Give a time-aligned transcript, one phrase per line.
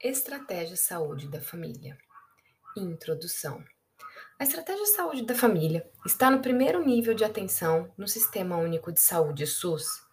[0.00, 1.98] Estratégia Saúde da Família.
[2.76, 3.64] Introdução.
[4.38, 9.00] A Estratégia Saúde da Família está no primeiro nível de atenção no Sistema Único de
[9.00, 10.06] Saúde SUS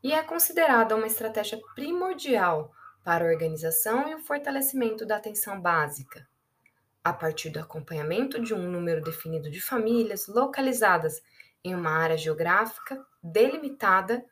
[0.00, 6.24] e é considerada uma estratégia primordial para a organização e o fortalecimento da atenção básica,
[7.02, 11.20] a partir do acompanhamento de um número definido de famílias localizadas
[11.64, 14.24] em uma área geográfica delimitada,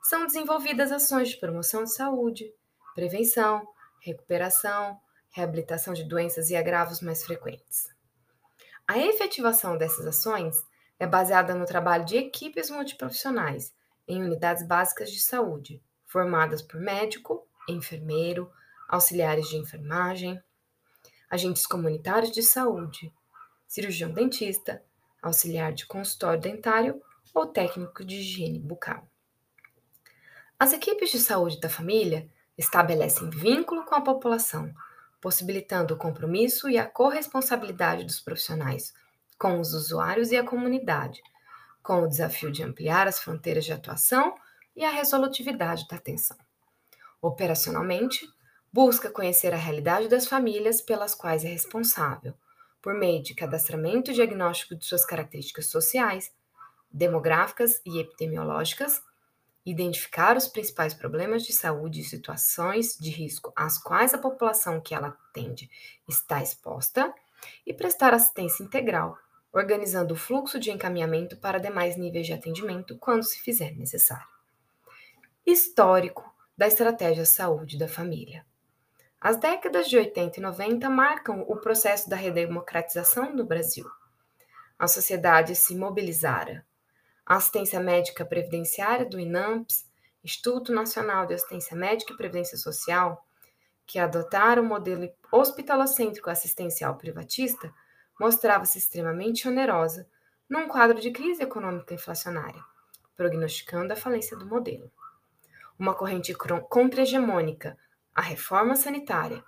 [0.00, 2.50] são desenvolvidas ações de promoção de saúde,
[2.94, 3.68] prevenção,
[4.02, 7.88] recuperação, reabilitação de doenças e agravos mais frequentes.
[8.86, 10.56] A efetivação dessas ações
[10.98, 13.72] é baseada no trabalho de equipes multiprofissionais
[14.06, 18.52] em unidades básicas de saúde, formadas por médico, enfermeiro,
[18.88, 20.42] auxiliares de enfermagem,
[21.30, 23.12] agentes comunitários de saúde,
[23.66, 24.82] cirurgião dentista,
[25.22, 27.00] auxiliar de consultório dentário
[27.32, 29.08] ou técnico de higiene bucal.
[30.58, 34.72] As equipes de saúde da família estabelecem vínculo com a população,
[35.20, 38.92] possibilitando o compromisso e a corresponsabilidade dos profissionais
[39.38, 41.20] com os usuários e a comunidade,
[41.82, 44.36] com o desafio de ampliar as fronteiras de atuação
[44.76, 46.36] e a resolutividade da atenção.
[47.20, 48.28] Operacionalmente,
[48.72, 52.34] busca conhecer a realidade das famílias pelas quais é responsável,
[52.80, 56.32] por meio de cadastramento e diagnóstico de suas características sociais,
[56.90, 59.02] demográficas e epidemiológicas,
[59.64, 64.94] identificar os principais problemas de saúde e situações de risco às quais a população que
[64.94, 65.70] ela atende
[66.08, 67.14] está exposta
[67.66, 69.16] e prestar assistência integral,
[69.52, 74.26] organizando o fluxo de encaminhamento para demais níveis de atendimento quando se fizer necessário.
[75.46, 78.46] Histórico da estratégia saúde da família.
[79.20, 83.88] As décadas de 80 e 90 marcam o processo da redemocratização no Brasil.
[84.76, 86.66] A sociedade se mobilizara.
[87.34, 89.90] Assistência médica previdenciária do INAMPS,
[90.22, 93.26] Instituto Nacional de Assistência Médica e Previdência Social,
[93.86, 97.72] que adotaram o modelo hospitalocêntrico assistencial privatista,
[98.20, 100.06] mostrava-se extremamente onerosa
[100.48, 102.62] num quadro de crise econômica inflacionária,
[103.16, 104.90] prognosticando a falência do modelo.
[105.78, 107.76] Uma corrente contra-hegemônica,
[108.14, 109.42] a reforma sanitária,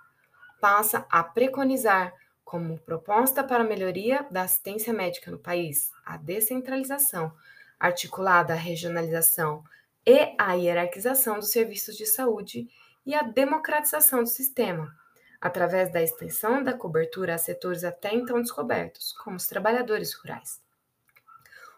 [0.59, 7.31] passa a preconizar como proposta para a melhoria da assistência médica no país a descentralização,
[7.79, 9.63] articulada à regionalização
[10.05, 12.67] e à hierarquização dos serviços de saúde
[13.05, 14.95] e a democratização do sistema,
[15.39, 20.61] através da extensão da cobertura a setores até então descobertos, como os trabalhadores rurais.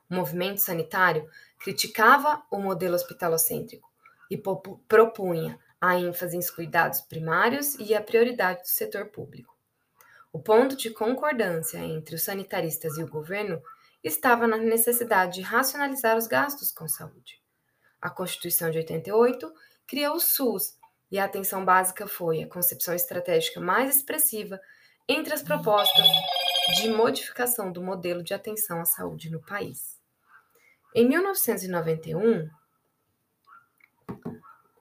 [0.10, 3.88] O movimento sanitário criticava o modelo hospitalocêntrico,
[4.30, 4.38] e
[4.88, 9.56] propunha a ênfase em cuidados primários e a prioridade do setor público.
[10.34, 13.62] O ponto de concordância entre os sanitaristas e o governo
[14.04, 17.42] estava na necessidade de racionalizar os gastos com saúde.
[18.02, 19.52] A Constituição de 88
[19.88, 20.78] criou o SUS
[21.12, 24.60] e a atenção básica foi a concepção estratégica mais expressiva
[25.08, 26.06] entre as propostas
[26.76, 29.98] de modificação do modelo de atenção à saúde no país.
[30.94, 32.50] Em 1991,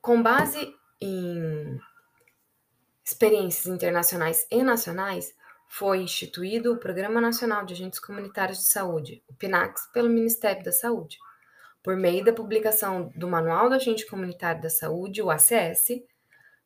[0.01, 1.79] com base em
[3.05, 5.35] experiências internacionais e nacionais,
[5.69, 10.73] foi instituído o Programa Nacional de Agentes Comunitários de Saúde, o PNACS, pelo Ministério da
[10.73, 11.19] Saúde,
[11.83, 16.03] por meio da publicação do Manual do Agente Comunitário da Saúde, o ACS,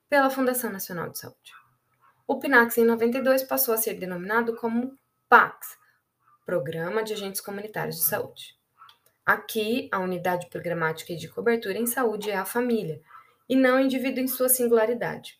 [0.09, 1.53] pela Fundação Nacional de Saúde.
[2.27, 4.97] O PNACS, em 92, passou a ser denominado como
[5.28, 5.77] PACS,
[6.47, 8.56] Programa de Agentes Comunitários de Saúde.
[9.25, 13.00] Aqui, a unidade programática e de cobertura em saúde é a família,
[13.49, 15.40] e não o indivíduo em sua singularidade.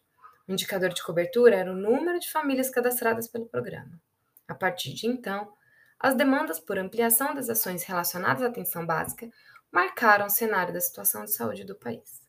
[0.51, 4.03] O indicador de cobertura era o número de famílias cadastradas pelo programa.
[4.49, 5.53] A partir de então,
[5.97, 9.31] as demandas por ampliação das ações relacionadas à atenção básica
[9.71, 12.21] marcaram o cenário da situação de saúde do país.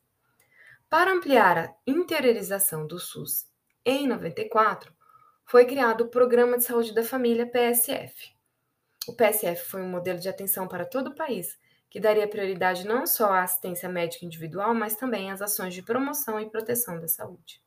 [0.87, 3.47] Para ampliar a interiorização do SUS
[3.83, 4.93] em 94,
[5.43, 8.35] foi criado o Programa de Saúde da Família PSF.
[9.07, 11.57] O PSF foi um modelo de atenção para todo o país,
[11.89, 16.39] que daria prioridade não só à assistência médica individual, mas também às ações de promoção
[16.39, 17.59] e proteção da saúde.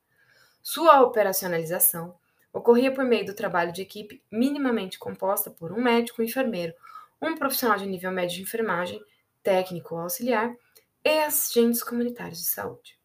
[0.65, 2.17] Sua operacionalização
[2.51, 6.73] ocorria por meio do trabalho de equipe minimamente composta por um médico, um enfermeiro,
[7.21, 9.05] um profissional de nível médio de enfermagem,
[9.43, 10.57] técnico ou auxiliar
[11.05, 12.99] e assistentes comunitários de saúde.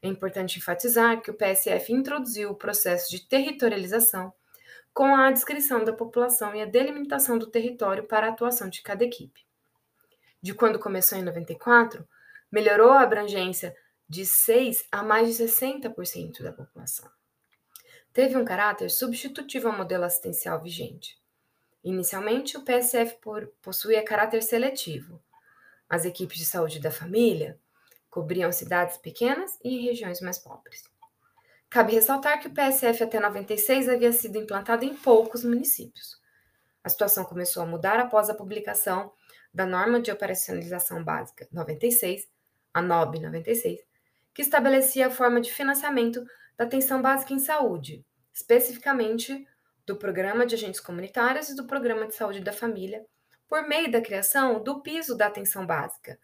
[0.00, 4.32] É importante enfatizar que o PSF introduziu o processo de territorialização
[4.94, 9.04] com a descrição da população e a delimitação do território para a atuação de cada
[9.04, 9.44] equipe
[10.46, 12.06] de quando começou em 94,
[12.52, 13.74] melhorou a abrangência
[14.08, 17.10] de 6 a mais de 60% da população.
[18.12, 21.20] Teve um caráter substitutivo ao modelo assistencial vigente.
[21.84, 23.18] Inicialmente, o PSF
[23.62, 25.22] possuía caráter seletivo.
[25.88, 27.60] As equipes de saúde da família
[28.10, 30.82] cobriam cidades pequenas e regiões mais pobres.
[31.68, 36.20] Cabe ressaltar que o PSF até 96 havia sido implantado em poucos municípios.
[36.82, 39.12] A situação começou a mudar após a publicação
[39.52, 42.28] da Norma de Operacionalização Básica 96,
[42.72, 43.80] a NOB 96,
[44.36, 46.22] que estabelecia a forma de financiamento
[46.58, 48.04] da atenção básica em saúde,
[48.34, 49.48] especificamente
[49.86, 53.02] do Programa de Agentes Comunitários e do Programa de Saúde da Família,
[53.48, 56.18] por meio da criação do piso da atenção básica,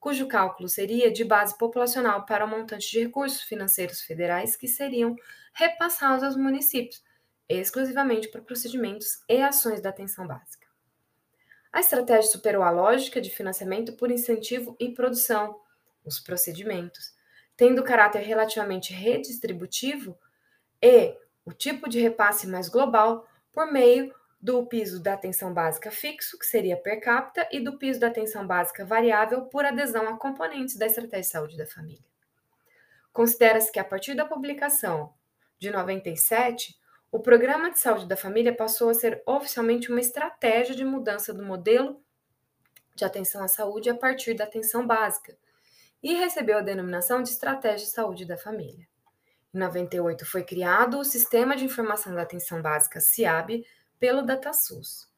[0.00, 5.14] cujo cálculo seria de base populacional para o montante de recursos financeiros federais que seriam
[5.52, 7.04] repassados aos municípios,
[7.46, 10.66] exclusivamente para procedimentos e ações da atenção básica.
[11.70, 15.60] A estratégia superou a lógica de financiamento por incentivo e produção,
[16.02, 17.17] os procedimentos,
[17.58, 20.16] tendo caráter relativamente redistributivo
[20.80, 26.38] e o tipo de repasse mais global por meio do piso da atenção básica fixo,
[26.38, 30.76] que seria per capita, e do piso da atenção básica variável por adesão a componentes
[30.76, 32.04] da estratégia de saúde da família.
[33.12, 35.12] Considera-se que a partir da publicação
[35.58, 36.78] de 97,
[37.10, 41.44] o Programa de Saúde da Família passou a ser oficialmente uma estratégia de mudança do
[41.44, 42.00] modelo
[42.94, 45.36] de atenção à saúde a partir da atenção básica
[46.02, 48.86] e recebeu a denominação de Estratégia de Saúde da Família.
[49.52, 53.64] Em 98 foi criado o Sistema de Informação da Atenção Básica SIAB
[53.98, 55.08] pelo DataSUS.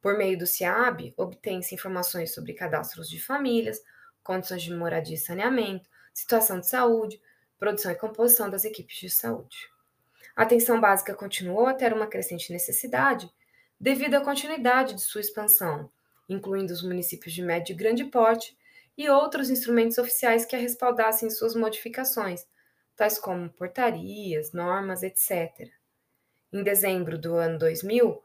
[0.00, 3.80] Por meio do SIAB, obtém-se informações sobre cadastros de famílias,
[4.22, 7.20] condições de moradia e saneamento, situação de saúde,
[7.58, 9.56] produção e composição das equipes de saúde.
[10.34, 13.30] A atenção básica continuou a ter uma crescente necessidade
[13.78, 15.90] devido à continuidade de sua expansão,
[16.28, 18.56] incluindo os municípios de médio e grande porte
[18.96, 22.46] e outros instrumentos oficiais que a respaldassem em suas modificações,
[22.96, 25.70] tais como portarias, normas, etc.
[26.52, 28.22] Em dezembro do ano 2000,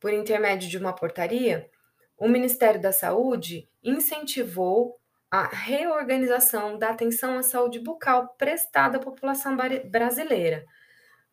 [0.00, 1.70] por intermédio de uma portaria,
[2.16, 4.98] o Ministério da Saúde incentivou
[5.30, 9.56] a reorganização da atenção à saúde bucal prestada à população
[9.90, 10.64] brasileira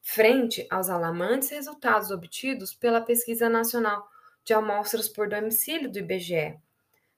[0.05, 4.07] frente aos alarmantes resultados obtidos pela Pesquisa Nacional
[4.43, 6.55] de Amostras por Domicílio do IBGE,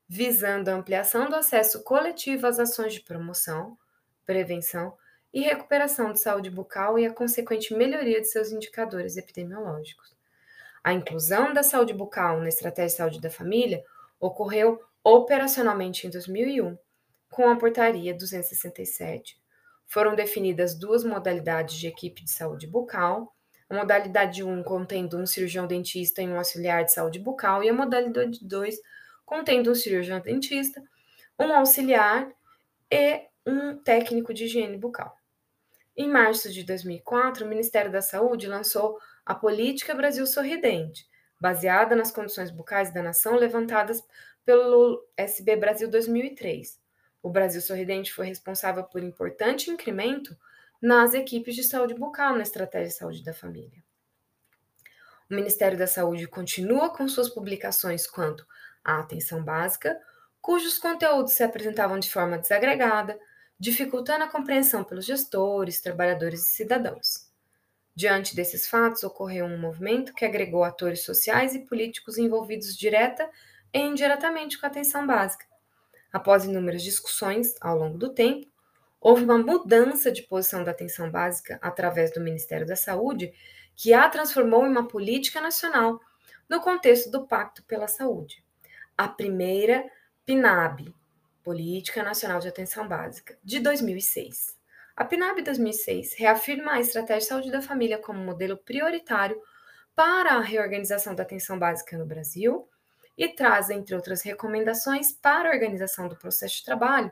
[0.07, 3.77] visando a ampliação do acesso coletivo às ações de promoção,
[4.25, 4.97] prevenção
[5.33, 10.15] e recuperação de saúde bucal e a consequente melhoria de seus indicadores epidemiológicos.
[10.83, 13.83] A inclusão da saúde bucal na Estratégia de Saúde da Família
[14.19, 16.77] ocorreu operacionalmente em 2001,
[17.29, 19.37] com a Portaria 267,
[19.87, 23.33] foram definidas duas modalidades de equipe de saúde bucal,
[23.69, 27.73] a modalidade 1 contendo um cirurgião dentista e um auxiliar de saúde bucal, e a
[27.73, 28.77] modalidade 2
[29.27, 30.81] contendo um cirurgião dentista,
[31.37, 32.31] um auxiliar
[32.89, 35.15] e um técnico de higiene bucal.
[35.95, 41.05] Em março de 2004, o Ministério da Saúde lançou a Política Brasil Sorridente,
[41.39, 44.01] baseada nas condições bucais da nação levantadas
[44.45, 46.79] pelo SB Brasil 2003.
[47.21, 50.37] O Brasil Sorridente foi responsável por importante incremento
[50.81, 53.83] nas equipes de saúde bucal na estratégia de saúde da família.
[55.29, 58.47] O Ministério da Saúde continua com suas publicações quanto
[58.83, 59.99] à atenção básica,
[60.41, 63.19] cujos conteúdos se apresentavam de forma desagregada,
[63.59, 67.27] dificultando a compreensão pelos gestores, trabalhadores e cidadãos.
[67.95, 73.27] Diante desses fatos, ocorreu um movimento que agregou atores sociais e políticos envolvidos direta
[73.73, 75.45] e indiretamente com a atenção básica,
[76.11, 78.47] Após inúmeras discussões ao longo do tempo,
[78.99, 83.33] houve uma mudança de posição da atenção básica através do Ministério da Saúde,
[83.75, 85.99] que a transformou em uma política nacional
[86.49, 88.43] no contexto do Pacto pela Saúde.
[88.97, 89.87] A primeira
[90.25, 90.91] PNAB,
[91.43, 94.57] Política Nacional de Atenção Básica, de 2006.
[94.95, 99.39] A PNAB 2006 reafirma a estratégia de saúde da família como modelo prioritário
[99.95, 102.67] para a reorganização da atenção básica no Brasil
[103.15, 107.11] e traz, entre outras recomendações, para a organização do processo de trabalho,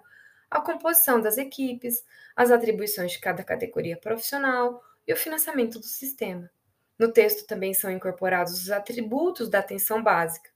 [0.49, 2.03] a composição das equipes,
[2.35, 6.49] as atribuições de cada categoria profissional e o financiamento do sistema.
[6.97, 10.49] No texto também são incorporados os atributos da atenção básica: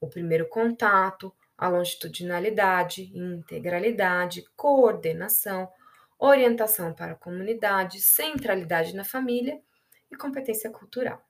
[0.00, 5.68] o primeiro contato, a longitudinalidade, integralidade, coordenação,
[6.18, 9.60] orientação para a comunidade, centralidade na família
[10.10, 11.22] e competência cultural.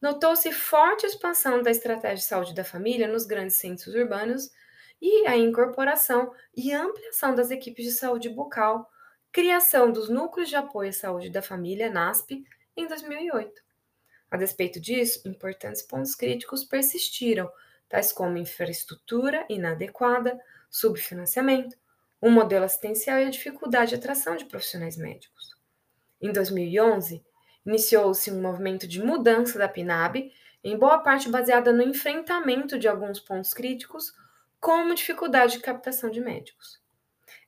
[0.00, 4.50] Notou-se forte expansão da estratégia de saúde da família nos grandes centros urbanos
[5.00, 8.88] e a incorporação e ampliação das equipes de saúde bucal,
[9.30, 12.44] criação dos núcleos de apoio à saúde da família, NASP,
[12.76, 13.69] em 2008.
[14.30, 17.50] A despeito disso, importantes pontos críticos persistiram,
[17.88, 20.38] tais como infraestrutura inadequada,
[20.70, 21.76] subfinanciamento,
[22.22, 25.56] um modelo assistencial e a dificuldade de atração de profissionais médicos.
[26.20, 27.24] Em 2011,
[27.64, 30.32] Iniciou-se um movimento de mudança da PNAB,
[30.64, 34.14] em boa parte baseada no enfrentamento de alguns pontos críticos,
[34.58, 36.80] como dificuldade de captação de médicos.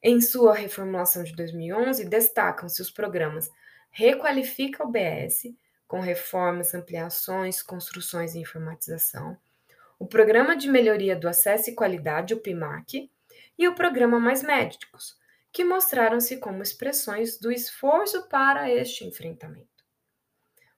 [0.02, 3.50] Em sua reformulação de 2011, destacam-se os programas
[3.90, 5.54] Requalifica o BS,
[5.92, 9.36] com reformas, ampliações, construções e informatização,
[9.98, 13.10] o Programa de Melhoria do Acesso e Qualidade, o PIMAC,
[13.58, 15.18] e o Programa Mais Médicos,
[15.52, 19.68] que mostraram-se como expressões do esforço para este enfrentamento.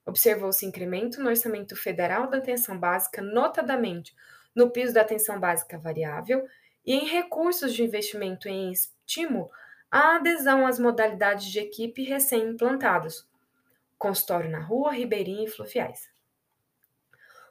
[0.05, 4.17] Observou-se incremento no orçamento federal da atenção básica, notadamente
[4.53, 6.45] no piso da atenção básica variável
[6.85, 9.49] e em recursos de investimento em estímulo
[9.89, 13.25] à adesão às modalidades de equipe recém-implantados,
[14.05, 16.11] consultório na rua, ribeirinho e fluviais.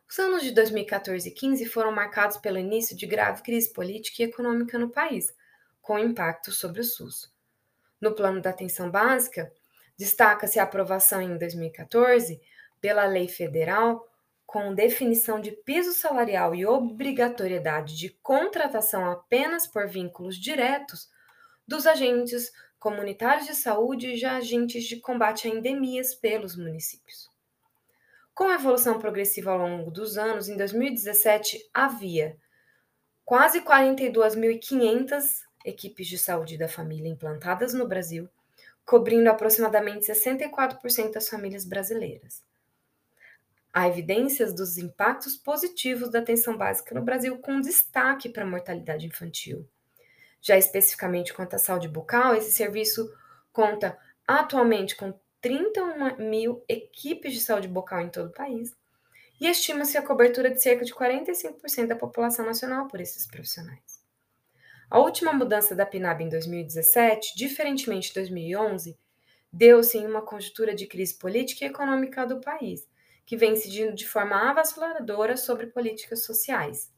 [0.07, 4.25] Os anos de 2014 e 15 foram marcados pelo início de grave crise política e
[4.25, 5.33] econômica no país,
[5.81, 7.33] com impacto sobre o SUS.
[8.00, 9.51] No plano da atenção básica,
[9.98, 12.39] destaca-se a aprovação em 2014
[12.79, 14.07] pela lei federal
[14.45, 21.10] com definição de piso salarial e obrigatoriedade de contratação apenas por vínculos diretos
[21.67, 22.51] dos agentes
[22.83, 27.31] comunitários de saúde e agentes de combate a endemias pelos municípios.
[28.35, 32.35] Com a evolução progressiva ao longo dos anos, em 2017 havia
[33.23, 38.27] quase 42.500 equipes de saúde da família implantadas no Brasil,
[38.83, 42.43] cobrindo aproximadamente 64% das famílias brasileiras.
[43.71, 49.07] Há evidências dos impactos positivos da atenção básica no Brasil, com destaque para a mortalidade
[49.07, 49.65] infantil.
[50.43, 53.09] Já especificamente quanto à saúde bucal, esse serviço
[53.53, 53.97] conta
[54.27, 58.75] atualmente com 31 mil equipes de saúde bucal em todo o país
[59.39, 64.03] e estima-se a cobertura de cerca de 45% da população nacional por esses profissionais.
[64.89, 68.97] A última mudança da PNAB em 2017, diferentemente de 2011,
[69.51, 72.85] deu-se em uma conjuntura de crise política e econômica do país,
[73.25, 76.91] que vem incidindo de forma avassaladora sobre políticas sociais.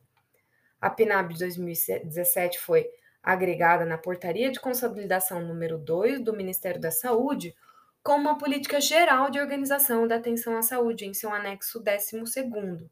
[0.82, 2.90] A PNAB de 2017 foi
[3.26, 7.56] agregada na Portaria de Consolidação número 2 do Ministério da Saúde
[8.04, 12.88] como uma política geral de organização da atenção à saúde em seu anexo 12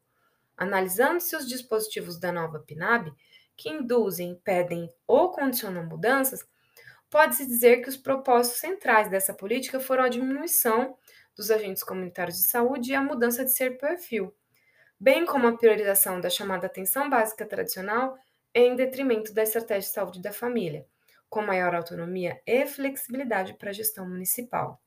[0.58, 3.14] Analisando-se os dispositivos da nova PNAB,
[3.56, 6.44] que induzem, impedem ou condicionam mudanças,
[7.12, 10.98] pode-se dizer que os propósitos centrais dessa política foram a diminuição
[11.36, 14.34] dos agentes comunitários de saúde e a mudança de ser perfil,
[15.00, 18.18] bem como a priorização da chamada atenção básica tradicional
[18.54, 20.86] em detrimento da estratégia de saúde da família,
[21.30, 24.82] com maior autonomia e flexibilidade para a gestão municipal.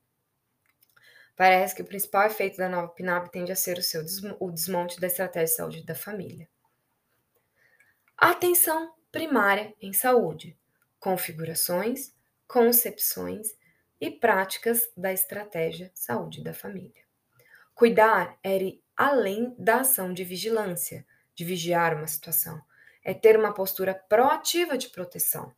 [1.35, 4.03] Parece que o principal efeito da nova PNAB tende a ser o, seu
[4.39, 6.49] o desmonte da estratégia de saúde da família.
[8.17, 10.57] Atenção primária em saúde,
[10.99, 12.13] configurações,
[12.47, 13.55] concepções
[13.99, 17.03] e práticas da estratégia saúde da família.
[17.75, 21.05] Cuidar é ir além da ação de vigilância,
[21.35, 22.59] de vigiar uma situação,
[23.07, 25.55] é ter uma postura proativa de proteção.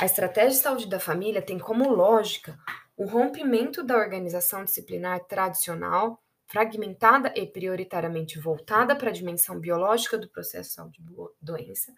[0.00, 2.58] A estratégia de saúde da família tem como lógica
[2.96, 10.30] o rompimento da organização disciplinar tradicional, fragmentada e prioritariamente voltada para a dimensão biológica do
[10.30, 11.92] processo de saúde-doença,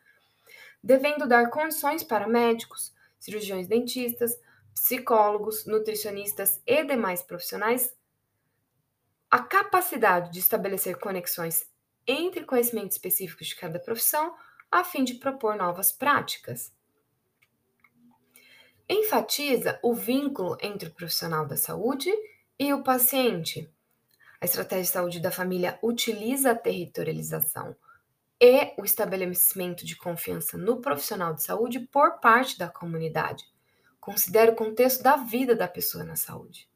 [0.82, 4.37] devendo dar condições para médicos, cirurgiões dentistas,
[4.75, 7.94] psicólogos, nutricionistas e demais profissionais
[9.30, 11.64] a capacidade de estabelecer conexões
[12.04, 14.35] entre conhecimentos específicos de cada profissão
[14.71, 16.73] a fim de propor novas práticas.
[18.89, 22.11] Enfatiza o vínculo entre o profissional da saúde
[22.59, 23.73] e o paciente.
[24.41, 27.77] A estratégia de saúde da família utiliza a territorialização
[28.41, 33.45] e o estabelecimento de confiança no profissional de saúde por parte da comunidade.
[34.00, 36.69] Considera o contexto da vida da pessoa na saúde.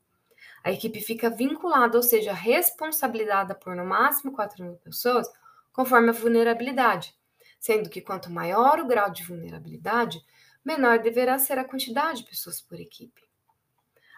[0.63, 5.27] A equipe fica vinculada, ou seja, responsabilizada por no máximo 4 mil pessoas,
[5.73, 7.15] conforme a vulnerabilidade,
[7.65, 10.23] sendo que quanto maior o grau de vulnerabilidade,
[10.63, 13.23] menor deverá ser a quantidade de pessoas por equipe.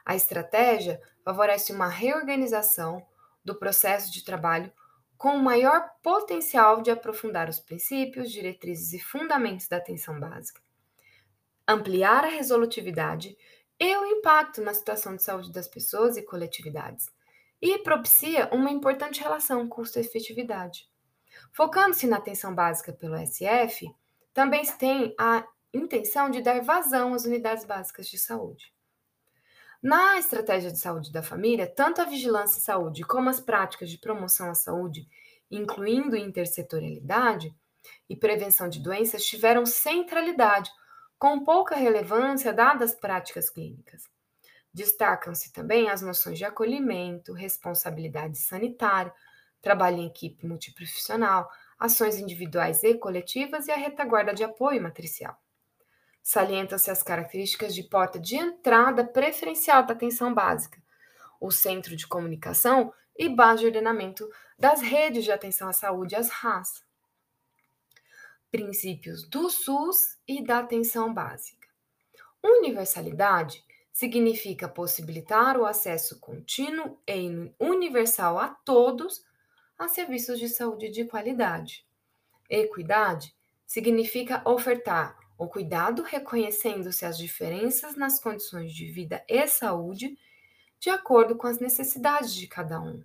[0.04, 3.06] A estratégia favorece uma reorganização
[3.44, 4.72] do processo de trabalho
[5.16, 10.60] com o maior potencial de aprofundar os princípios, diretrizes e fundamentos da atenção básica,
[11.68, 13.38] ampliar a resolutividade
[13.78, 17.08] e o impacto na situação de saúde das pessoas e coletividades,
[17.62, 20.90] e propicia uma importante relação custo-efetividade.
[21.52, 23.90] Focando-se na atenção básica pelo SF,
[24.32, 28.72] também se tem a intenção de dar vazão às unidades básicas de saúde.
[29.82, 33.98] Na estratégia de saúde da família, tanto a vigilância em saúde como as práticas de
[33.98, 35.06] promoção à saúde,
[35.50, 37.54] incluindo intersetorialidade
[38.08, 40.70] e prevenção de doenças, tiveram centralidade,
[41.18, 44.08] com pouca relevância dadas as práticas clínicas.
[44.72, 49.12] Destacam-se também as noções de acolhimento, responsabilidade sanitária,
[49.66, 55.36] trabalho em equipe multiprofissional, ações individuais e coletivas e a retaguarda de apoio matricial.
[56.22, 60.80] Salienta-se as características de porta de entrada preferencial da atenção básica,
[61.40, 66.28] o centro de comunicação e base de ordenamento das redes de atenção à saúde, as
[66.28, 66.84] RAS.
[68.52, 71.66] Princípios do SUS e da atenção básica.
[72.40, 79.25] Universalidade significa possibilitar o acesso contínuo e universal a todos
[79.78, 81.86] a serviços de saúde de qualidade.
[82.48, 83.34] Equidade
[83.66, 90.16] significa ofertar o cuidado reconhecendo-se as diferenças nas condições de vida e saúde
[90.78, 93.02] de acordo com as necessidades de cada um.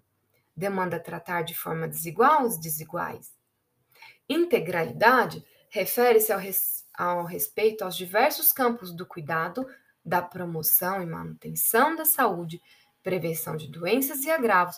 [0.55, 3.33] Demanda tratar de forma desigual os desiguais.
[4.29, 9.65] Integralidade refere-se ao, res, ao respeito aos diversos campos do cuidado,
[10.03, 12.61] da promoção e manutenção da saúde,
[13.03, 14.77] prevenção de doenças e agravos,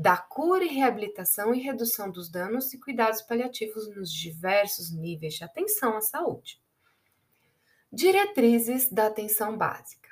[0.00, 5.44] da cura e reabilitação e redução dos danos e cuidados paliativos nos diversos níveis de
[5.44, 6.58] atenção à saúde.
[7.92, 10.08] Diretrizes da atenção básica: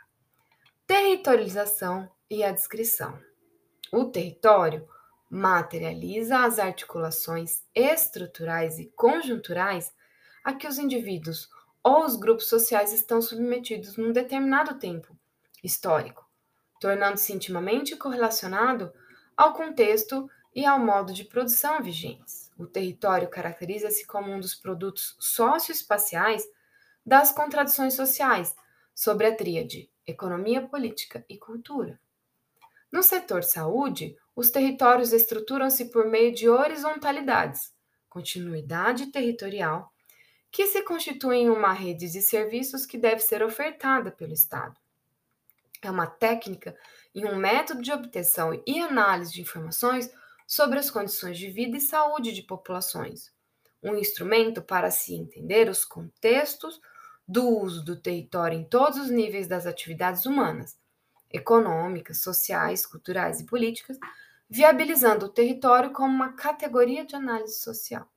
[0.87, 3.19] territorialização e a descrição.
[3.91, 4.87] O território
[5.31, 9.95] materializa as articulações estruturais e conjunturais
[10.45, 11.49] a que os indivíduos
[11.83, 15.17] ou os grupos sociais estão submetidos num determinado tempo
[15.65, 16.29] histórico,
[16.79, 18.93] tornando-se intimamente correlacionado
[19.39, 22.51] ao contexto e ao modo de produção vigentes.
[22.59, 26.43] O território caracteriza-se como um dos produtos socioespaciais
[27.07, 28.57] das contradições sociais
[28.93, 32.01] sobre a tríade economia, política e cultura.
[32.91, 37.73] No setor saúde, os territórios estruturam-se por meio de horizontalidades,
[38.09, 39.93] continuidade territorial,
[40.51, 44.77] que se constituem em uma rede de serviços que deve ser ofertada pelo Estado.
[45.81, 46.77] É uma técnica
[47.19, 50.09] e um método de obtenção e análise de informações
[50.47, 53.33] sobre as condições de vida e saúde de populações,
[53.83, 56.81] um instrumento para se entender os contextos
[57.27, 60.79] do uso do território em todos os níveis das atividades humanas,
[61.29, 63.99] econômicas, sociais, culturais e políticas,
[64.49, 68.09] viabilizando o território como uma categoria de análise social.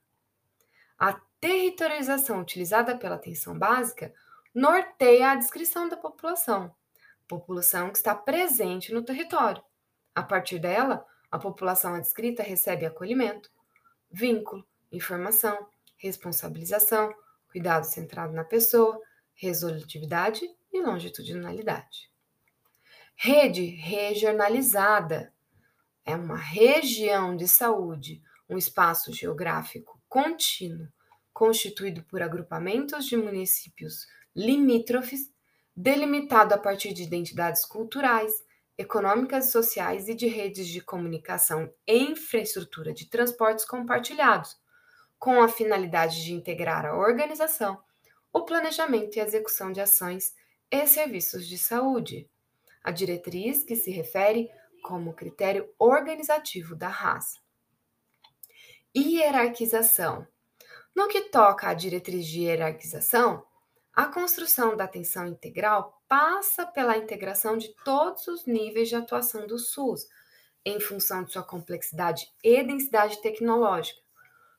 [0.98, 4.14] A territorialização utilizada pela atenção básica
[4.54, 6.72] norteia a descrição da população,
[7.32, 9.64] população que está presente no território.
[10.14, 13.50] A partir dela, a população descrita recebe acolhimento,
[14.12, 17.16] vínculo, informação, responsabilização,
[17.50, 19.00] cuidado centrado na pessoa,
[19.34, 22.12] resolutividade e longitudinalidade.
[23.16, 25.34] Rede regionalizada
[26.04, 30.90] é uma região de saúde, um espaço geográfico contínuo,
[31.32, 35.32] constituído por agrupamentos de municípios limítrofes,
[35.76, 38.32] delimitado a partir de identidades culturais,
[38.78, 44.60] econômicas e sociais e de redes de comunicação e infraestrutura de transportes compartilhados,
[45.20, 47.82] com a finalidade de integrar a organização,
[48.34, 50.34] o planejamento e a execução de ações
[50.70, 52.30] e serviços de saúde.
[52.84, 54.50] A diretriz que se refere
[54.82, 57.40] como critério organizativo da raça.
[58.96, 60.28] Hierarquização.
[60.96, 63.46] No que toca à diretriz de hierarquização,
[63.94, 69.60] a construção da atenção integral passa pela integração de todos os níveis de atuação do
[69.60, 70.08] SUS,
[70.66, 74.00] em função de sua complexidade e densidade tecnológica,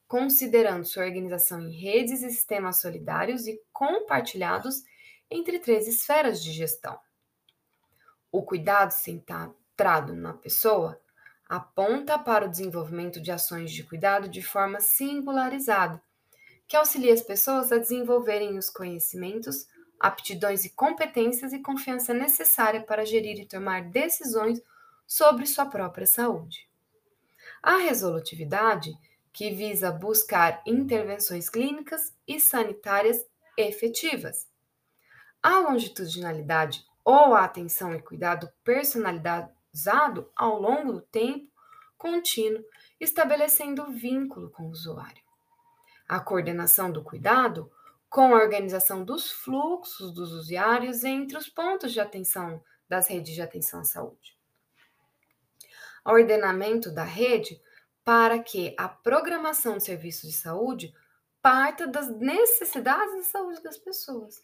[0.06, 4.82] considerando sua organização em redes e sistemas solidários e compartilhados
[5.30, 6.98] entre três esferas de gestão.
[8.30, 11.00] O cuidado centrado na pessoa
[11.48, 16.02] aponta para o desenvolvimento de ações de cuidado de forma singularizada,
[16.72, 19.68] que auxilia as pessoas a desenvolverem os conhecimentos,
[20.00, 24.58] aptidões e competências e confiança necessária para gerir e tomar decisões
[25.06, 26.66] sobre sua própria saúde.
[27.62, 28.90] A resolutividade
[29.34, 33.22] que visa buscar intervenções clínicas e sanitárias
[33.54, 34.48] efetivas.
[35.42, 41.52] A longitudinalidade ou a atenção e cuidado personalizado ao longo do tempo
[41.98, 42.64] contínuo,
[42.98, 45.31] estabelecendo vínculo com o usuário.
[46.08, 47.70] A coordenação do cuidado
[48.08, 53.40] com a organização dos fluxos dos usuários entre os pontos de atenção das redes de
[53.40, 54.36] atenção à saúde.
[56.04, 57.60] O ordenamento da rede
[58.04, 60.94] para que a programação de serviços de saúde
[61.40, 64.42] parta das necessidades de saúde das pessoas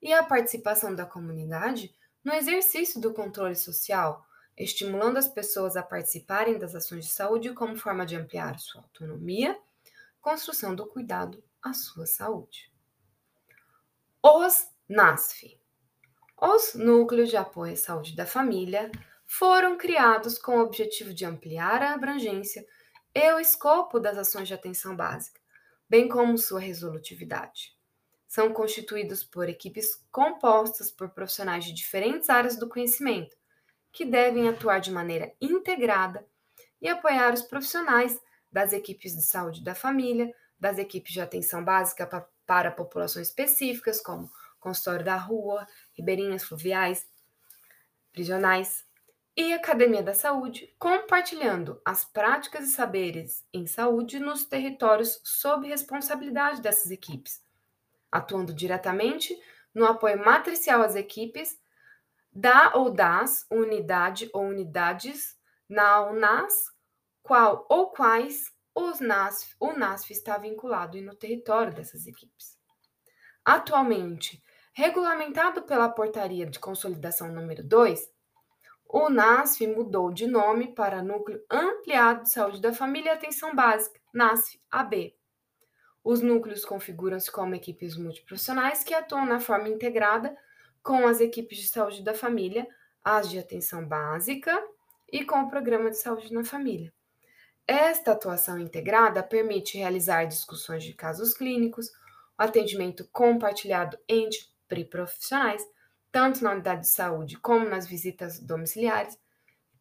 [0.00, 4.24] e a participação da comunidade no exercício do controle social,
[4.56, 9.58] estimulando as pessoas a participarem das ações de saúde como forma de ampliar sua autonomia,
[10.20, 12.72] construção do cuidado à sua saúde.
[14.22, 15.60] Os NASF,
[16.40, 18.90] os Núcleos de Apoio à Saúde da Família,
[19.26, 22.66] foram criados com o objetivo de ampliar a abrangência
[23.14, 25.40] e o escopo das ações de atenção básica,
[25.88, 27.76] bem como sua resolutividade.
[28.26, 33.34] são constituídos por equipes compostas por profissionais de diferentes áreas do conhecimento,
[33.90, 36.26] que devem atuar de maneira integrada
[36.80, 42.28] e apoiar os profissionais das equipes de saúde da família, das equipes de atenção básica
[42.46, 47.08] para populações específicas, como consultório da rua, ribeirinhas fluviais,
[48.12, 48.88] prisionais,
[49.36, 56.60] e Academia da Saúde, compartilhando as práticas e saberes em saúde nos territórios sob responsabilidade
[56.60, 57.40] dessas equipes,
[58.10, 59.32] atuando diretamente
[59.72, 61.56] no apoio matricial às equipes
[62.32, 66.72] da ou das unidade ou unidades na UNAS,
[67.28, 72.56] qual ou quais os NASF, o NASF está vinculado e no território dessas equipes.
[73.44, 78.10] Atualmente, regulamentado pela Portaria de Consolidação número 2,
[78.88, 84.00] o NASF mudou de nome para Núcleo Ampliado de Saúde da Família e Atenção Básica,
[84.14, 85.14] NASF-AB.
[86.02, 90.34] Os núcleos configuram-se como equipes multiprofissionais que atuam na forma integrada
[90.82, 92.66] com as equipes de saúde da família,
[93.04, 94.58] as de atenção básica
[95.12, 96.90] e com o programa de saúde na família.
[97.70, 101.92] Esta atuação integrada permite realizar discussões de casos clínicos,
[102.38, 105.62] atendimento compartilhado entre profissionais,
[106.10, 109.18] tanto na unidade de saúde como nas visitas domiciliares,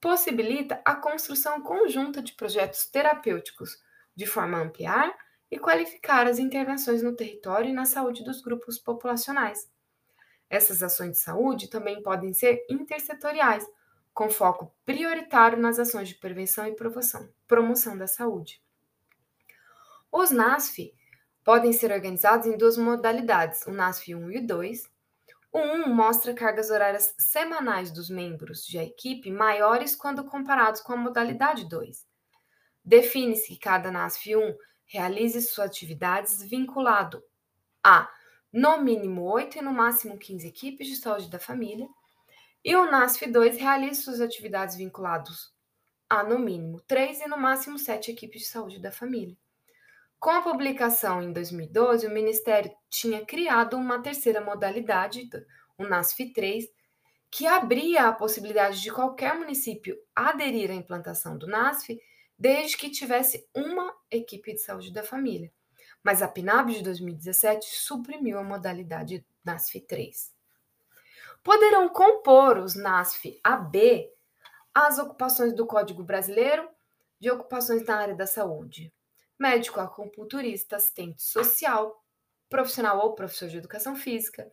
[0.02, 3.82] possibilita a construção conjunta de projetos terapêuticos,
[4.13, 5.17] de forma a ampliar
[5.50, 9.71] e qualificar as intervenções no território e na saúde dos grupos populacionais.
[10.50, 13.65] Essas ações de saúde também podem ser intersetoriais,
[14.13, 18.62] com foco prioritário nas ações de prevenção e promoção, promoção da saúde.
[20.12, 20.93] Os NASF
[21.43, 24.83] podem ser organizados em duas modalidades, o NASF 1 e 2,
[25.51, 30.97] o 1 mostra cargas horárias semanais dos membros de equipe maiores quando comparados com a
[30.97, 32.05] modalidade 2.
[32.83, 34.55] Define-se que cada NASF 1
[34.86, 37.23] realize suas atividades vinculado
[37.83, 38.10] a
[38.51, 41.88] no mínimo 8 e no máximo 15 equipes de saúde da família,
[42.63, 45.53] e o NASF 2 realize suas atividades vinculados
[46.10, 49.38] a no mínimo 3 e no máximo 7 equipes de saúde da família.
[50.20, 55.30] Com a publicação em 2012, o Ministério tinha criado uma terceira modalidade,
[55.78, 56.67] o NASF 3,
[57.30, 62.00] que abria a possibilidade de qualquer município aderir à implantação do NASF,
[62.38, 65.52] desde que tivesse uma equipe de saúde da família.
[66.02, 70.34] Mas a PNAB de 2017 suprimiu a modalidade NASF 3.
[71.43, 74.10] Poderão compor os NASF AB
[74.85, 76.69] as ocupações do Código Brasileiro
[77.19, 78.93] de Ocupações na área da saúde,
[79.39, 82.05] médico acupunturista, assistente social,
[82.47, 84.47] profissional ou professor de educação física,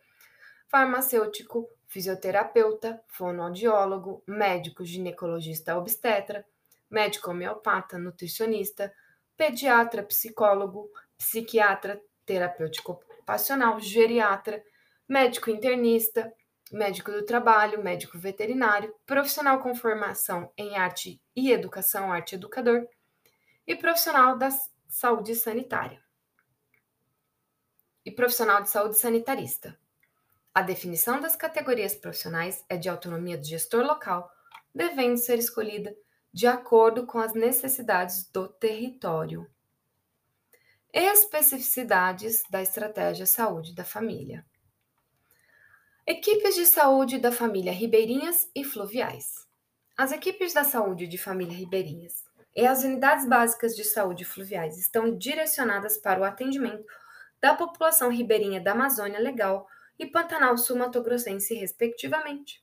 [0.66, 6.42] farmacêutico, fisioterapeuta, fonoaudiólogo, médico ginecologista obstetra,
[6.90, 8.90] médico homeopata, nutricionista,
[9.36, 14.64] pediatra, psicólogo, psiquiatra, terapêutico ocupacional, geriatra,
[15.06, 16.32] médico internista,
[16.72, 22.86] médico do trabalho, médico veterinário, profissional com formação em arte e educação, arte educador,
[23.66, 26.04] e profissional das saúde sanitária
[28.04, 29.78] e profissional de saúde sanitarista.
[30.52, 34.30] A definição das categorias profissionais é de autonomia do gestor local,
[34.74, 35.96] devendo ser escolhida
[36.32, 39.48] de acordo com as necessidades do território.
[40.92, 44.46] Especificidades da estratégia saúde da família.
[46.06, 49.48] Equipes de saúde da família ribeirinhas e fluviais.
[49.96, 55.16] As equipes da saúde de família ribeirinhas e as unidades básicas de saúde fluviais estão
[55.16, 56.84] direcionadas para o atendimento
[57.40, 59.66] da população ribeirinha da Amazônia Legal
[59.98, 62.62] e Pantanal Sul-Mato-Grossense, respectivamente.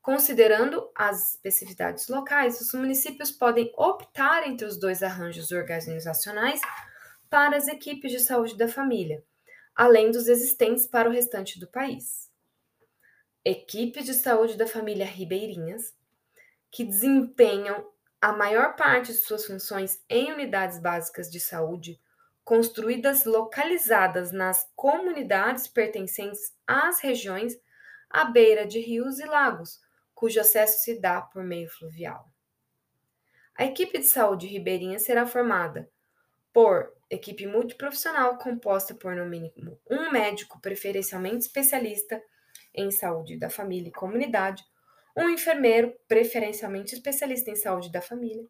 [0.00, 6.60] Considerando as especificidades locais, os municípios podem optar entre os dois arranjos organizacionais
[7.28, 9.24] para as equipes de saúde da família,
[9.74, 12.32] além dos existentes para o restante do país.
[13.44, 15.94] Equipes de saúde da família ribeirinhas,
[16.70, 17.86] que desempenham
[18.18, 22.00] a maior parte de suas funções em unidades básicas de saúde,
[22.42, 27.54] construídas localizadas nas comunidades pertencentes às regiões
[28.08, 29.78] à beira de rios e lagos,
[30.14, 32.26] cujo acesso se dá por meio fluvial.
[33.54, 35.90] A equipe de saúde ribeirinha será formada
[36.50, 42.22] por equipe multiprofissional composta por no mínimo um médico, preferencialmente especialista
[42.74, 44.64] em saúde da família e comunidade,
[45.16, 48.44] um enfermeiro, preferencialmente especialista em saúde da família,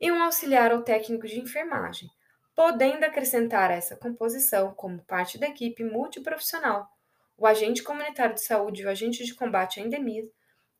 [0.00, 2.08] e um auxiliar ou técnico de enfermagem,
[2.56, 6.88] podendo acrescentar a essa composição, como parte da equipe multiprofissional,
[7.36, 10.28] o agente comunitário de saúde e o agente de combate a endemias,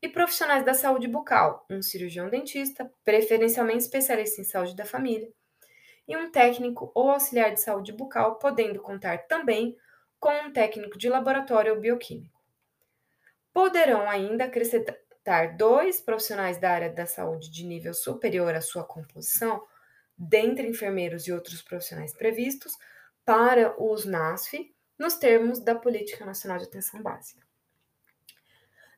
[0.01, 5.33] e profissionais da saúde bucal, um cirurgião dentista, preferencialmente especialista em saúde da família,
[6.09, 9.77] e um técnico ou auxiliar de saúde bucal, podendo contar também
[10.19, 12.42] com um técnico de laboratório ou bioquímico.
[13.53, 19.63] Poderão ainda acrescentar dois profissionais da área da saúde de nível superior à sua composição,
[20.17, 22.73] dentre enfermeiros e outros profissionais previstos,
[23.25, 27.47] para os NASF, nos termos da Política Nacional de Atenção Básica.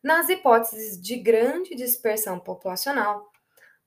[0.03, 3.31] Nas hipóteses de grande dispersão populacional,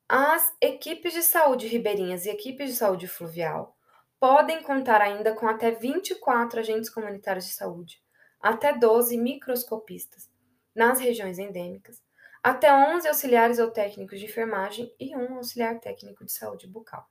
[0.09, 3.77] as equipes de saúde ribeirinhas e equipes de saúde fluvial
[4.19, 8.01] podem contar ainda com até 24 agentes comunitários de saúde,
[8.39, 10.29] até 12 microscopistas
[10.77, 12.03] nas regiões endêmicas,
[12.43, 17.09] até 11 auxiliares ou técnicos de enfermagem e um auxiliar técnico de saúde bucal.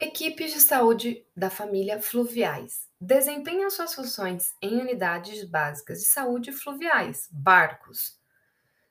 [0.00, 7.28] Equipes de saúde da família fluviais desempenham suas funções em unidades básicas de saúde fluviais,
[7.30, 8.18] barcos.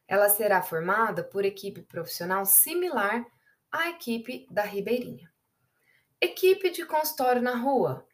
[0.07, 3.25] Ela será formada por equipe profissional similar
[3.71, 5.31] à equipe da Ribeirinha.
[6.21, 8.07] Equipe de consultório na rua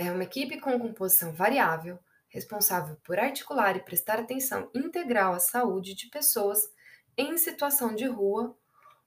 [0.00, 1.98] é uma equipe com composição variável,
[2.30, 6.58] responsável por articular e prestar atenção integral à saúde de pessoas
[7.18, 8.56] em situação de rua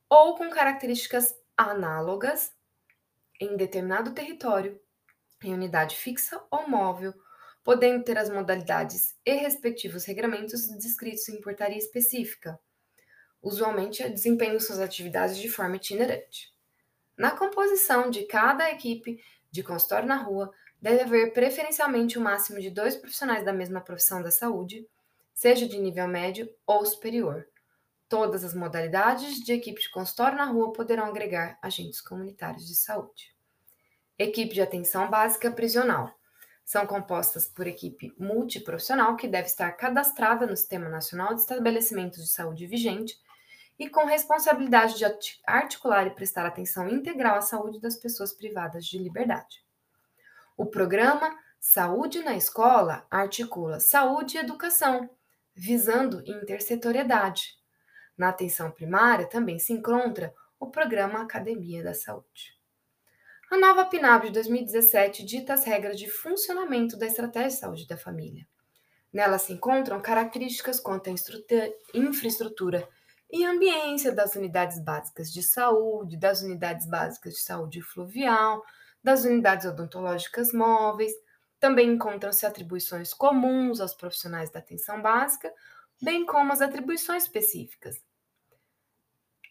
[0.07, 2.53] ou com características análogas
[3.41, 4.79] em determinado território,
[5.43, 7.11] em unidade fixa ou móvel,
[7.63, 12.59] podendo ter as modalidades e respectivos regramentos descritos em portaria específica.
[13.41, 16.53] Usualmente, desempenham suas atividades de forma itinerante.
[17.17, 22.69] Na composição de cada equipe de consultório na rua, deve haver preferencialmente o máximo de
[22.69, 24.85] dois profissionais da mesma profissão da saúde,
[25.33, 27.47] seja de nível médio ou superior.
[28.09, 33.33] Todas as modalidades de equipe de consultório na rua poderão agregar agentes comunitários de saúde.
[34.19, 36.13] Equipe de atenção básica prisional.
[36.65, 42.29] São compostas por equipe multiprofissional que deve estar cadastrada no Sistema Nacional de Estabelecimentos de
[42.29, 43.17] Saúde vigente
[43.79, 45.05] e com responsabilidade de
[45.47, 49.62] articular e prestar atenção integral à saúde das pessoas privadas de liberdade.
[50.55, 55.09] O programa Saúde na Escola articula saúde e educação,
[55.55, 57.57] visando intersetoriedade,
[58.15, 62.55] na atenção primária também se encontra o programa Academia da Saúde.
[63.49, 67.97] A nova PNAB de 2017 dita as regras de funcionamento da estratégia de saúde da
[67.97, 68.47] família.
[69.11, 71.13] Nela se encontram características quanto à
[71.93, 72.87] infraestrutura
[73.31, 78.63] e ambiência das unidades básicas de saúde, das unidades básicas de saúde fluvial,
[79.03, 81.11] das unidades odontológicas móveis.
[81.59, 85.53] Também encontram-se atribuições comuns aos profissionais da atenção básica,
[86.01, 88.01] bem como as atribuições específicas.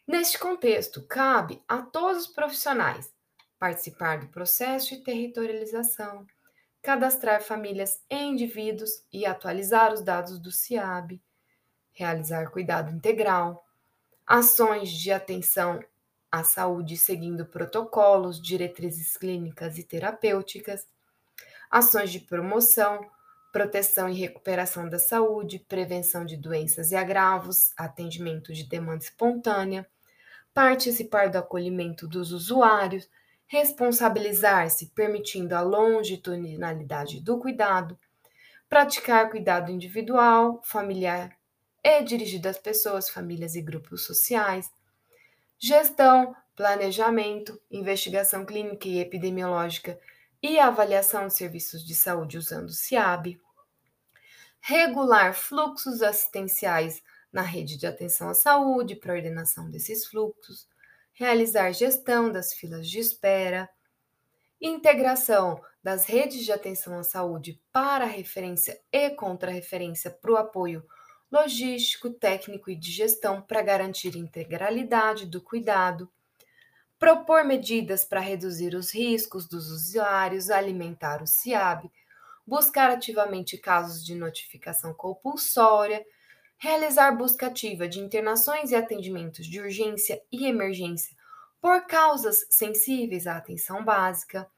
[0.07, 3.13] Neste contexto, cabe a todos os profissionais
[3.59, 6.27] participar do processo de territorialização,
[6.83, 11.23] cadastrar famílias e indivíduos e atualizar os dados do CIAB,
[11.93, 13.65] realizar cuidado integral,
[14.27, 15.81] ações de atenção
[16.33, 20.89] à saúde seguindo protocolos, diretrizes clínicas e terapêuticas,
[21.71, 23.07] ações de promoção,
[23.53, 29.87] proteção e recuperação da saúde, prevenção de doenças e agravos, atendimento de demanda espontânea,
[30.55, 33.11] participar do acolhimento dos usuários,
[33.47, 37.99] responsabilizar-se, permitindo a longitudinalidade do cuidado,
[38.71, 41.37] praticar cuidado individual, familiar
[41.85, 44.73] e dirigido às pessoas, famílias e grupos sociais,
[45.63, 49.97] gestão, planejamento, investigação clínica e epidemiológica
[50.43, 53.41] e avaliação de serviços de saúde usando o CIAB,
[54.61, 57.01] regular fluxos assistenciais
[57.33, 60.67] na rede de atenção à saúde para ordenação desses fluxos,
[61.13, 63.71] realizar gestão das filas de espera,
[64.61, 70.85] integração das redes de atenção à saúde para referência e contra-referência para o apoio
[71.33, 76.13] logístico, técnico e de gestão para garantir integralidade do cuidado,
[76.99, 81.91] propor medidas para reduzir os riscos dos usuários, alimentar o CIAB,
[82.47, 86.05] buscar ativamente casos de notificação compulsória,
[86.59, 91.17] realizar busca ativa de internações e atendimentos de urgência e emergência
[91.61, 94.49] por causas sensíveis à atenção básica,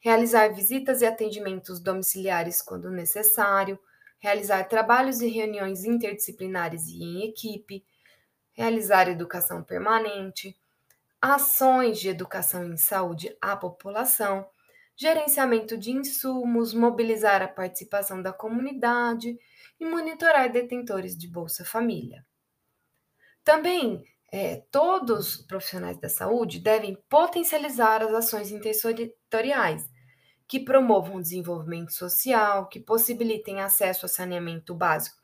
[0.00, 3.78] realizar visitas e atendimentos domiciliares quando necessário,
[4.18, 7.84] realizar trabalhos e reuniões interdisciplinares e em equipe,
[8.52, 10.58] realizar educação permanente,
[11.20, 14.46] ações de educação em saúde à população,
[14.96, 19.38] gerenciamento de insumos, mobilizar a participação da comunidade
[19.78, 22.24] e monitorar detentores de Bolsa Família.
[23.44, 24.02] Também
[24.32, 29.88] é, todos os profissionais da saúde devem potencializar as ações intersetoriais
[30.48, 35.16] que promovam desenvolvimento social, que possibilitem acesso a saneamento básico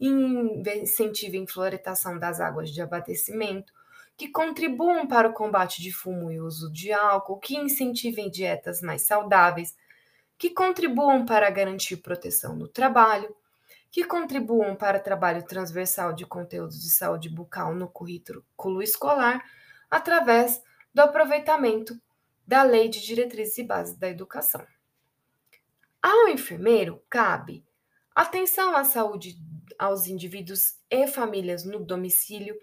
[0.00, 3.72] e incentivem floretação das águas de abastecimento,
[4.16, 9.02] que contribuam para o combate de fumo e uso de álcool, que incentivem dietas mais
[9.02, 9.76] saudáveis,
[10.36, 13.34] que contribuam para garantir proteção no trabalho,
[13.90, 19.42] que contribuam para trabalho transversal de conteúdos de saúde bucal no currículo escolar,
[19.90, 21.98] através do aproveitamento
[22.48, 24.66] da Lei de Diretrizes e Bases da Educação.
[26.00, 27.62] Ao enfermeiro cabe
[28.14, 29.36] atenção à saúde
[29.78, 32.58] aos indivíduos e famílias no domicílio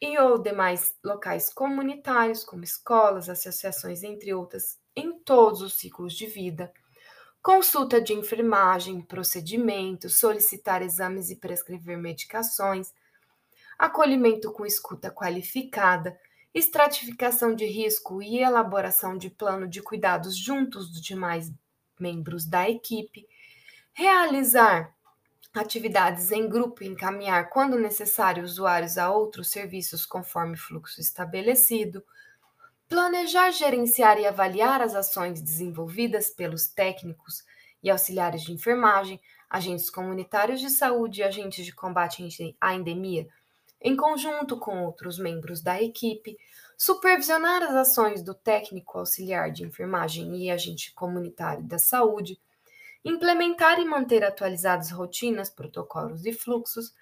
[0.00, 6.26] e ou demais locais comunitários, como escolas, associações, entre outras, em todos os ciclos de
[6.26, 6.72] vida.
[7.42, 12.94] Consulta de enfermagem, procedimentos, solicitar exames e prescrever medicações,
[13.76, 16.16] acolhimento com escuta qualificada,
[16.54, 21.52] estratificação de risco e elaboração de plano de cuidados juntos dos demais
[21.98, 23.26] membros da equipe,
[23.92, 24.94] realizar
[25.54, 32.02] atividades em grupo e encaminhar, quando necessário, usuários a outros serviços conforme fluxo estabelecido
[32.88, 37.44] Planejar, gerenciar e avaliar as ações desenvolvidas pelos técnicos
[37.82, 43.28] e auxiliares de enfermagem, agentes comunitários de saúde e agentes de combate à endemia,
[43.80, 46.36] em conjunto com outros membros da equipe,
[46.76, 52.40] supervisionar as ações do técnico auxiliar de enfermagem e agente comunitário da saúde,
[53.04, 56.94] implementar e manter atualizadas rotinas, protocolos e fluxos,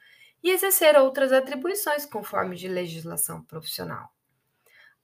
[0.42, 4.12] e exercer outras atribuições conforme de legislação profissional.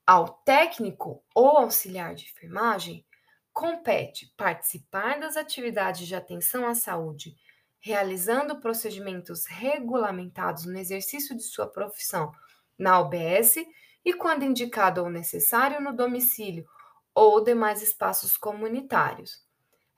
[0.06, 3.04] Ao técnico ou auxiliar de enfermagem,
[3.52, 7.36] compete participar das atividades de atenção à saúde,
[7.82, 12.32] realizando procedimentos regulamentados no exercício de sua profissão
[12.78, 13.56] na OBS
[14.04, 16.64] e, quando indicado ou necessário, no domicílio
[17.12, 19.42] ou demais espaços comunitários.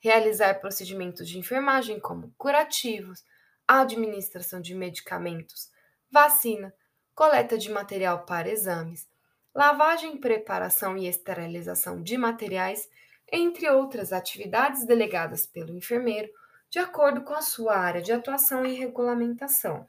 [0.00, 3.22] Realizar procedimentos de enfermagem como curativos,
[3.68, 5.70] administração de medicamentos,
[6.10, 6.74] vacina,
[7.14, 9.06] coleta de material para exames,
[9.54, 12.88] lavagem, preparação e esterilização de materiais,
[13.30, 16.30] entre outras atividades delegadas pelo enfermeiro,
[16.74, 19.88] de acordo com a sua área de atuação e regulamentação,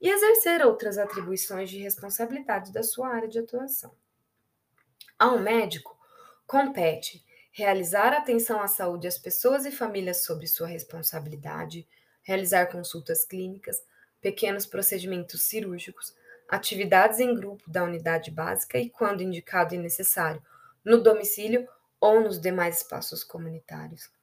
[0.00, 3.92] e exercer outras atribuições de responsabilidade da sua área de atuação.
[5.18, 5.98] Ao médico,
[6.46, 11.84] compete realizar atenção à saúde às pessoas e famílias sob sua responsabilidade,
[12.22, 13.82] realizar consultas clínicas,
[14.20, 16.14] pequenos procedimentos cirúrgicos,
[16.48, 20.40] atividades em grupo da unidade básica e, quando indicado e necessário,
[20.84, 21.68] no domicílio
[22.00, 24.13] ou nos demais espaços comunitários.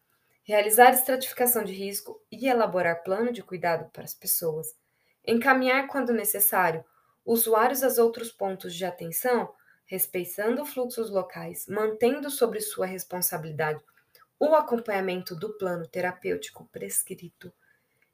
[0.51, 4.75] Realizar estratificação de risco e elaborar plano de cuidado para as pessoas.
[5.25, 6.83] Encaminhar, quando necessário,
[7.25, 9.53] usuários aos outros pontos de atenção,
[9.85, 13.81] respeitando fluxos locais, mantendo sobre sua responsabilidade
[14.37, 17.53] o acompanhamento do plano terapêutico prescrito.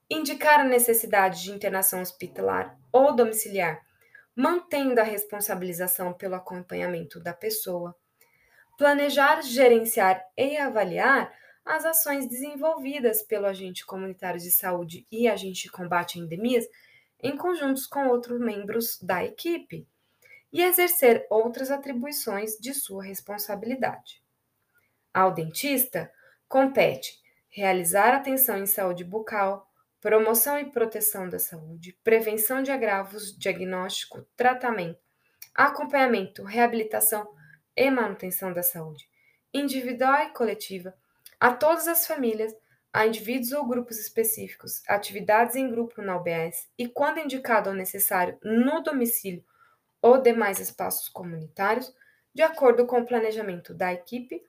[0.08, 3.82] Indicar a necessidade de internação hospitalar ou domiciliar
[4.36, 7.96] mantendo a responsabilização pelo acompanhamento da pessoa.
[8.78, 11.34] Planejar, gerenciar e avaliar
[11.68, 16.66] as ações desenvolvidas pelo agente comunitário de saúde e agente de combate a endemias
[17.22, 19.86] em conjuntos com outros membros da equipe
[20.52, 24.24] e exercer outras atribuições de sua responsabilidade.
[25.14, 26.12] Ao dentista,
[26.48, 34.26] compete realizar atenção em saúde bucal, promoção e proteção da saúde, prevenção de agravos, diagnóstico,
[34.38, 35.00] tratamento,
[35.54, 37.28] acompanhamento, reabilitação
[37.76, 39.10] e manutenção da saúde,
[39.54, 40.96] individual e coletiva,
[41.40, 42.56] a todas as famílias,
[42.92, 48.38] a indivíduos ou grupos específicos, atividades em grupo na UBS e, quando indicado ou necessário,
[48.44, 49.44] no domicílio
[50.02, 51.94] ou demais espaços comunitários,
[52.34, 54.42] de acordo com o planejamento da equipe,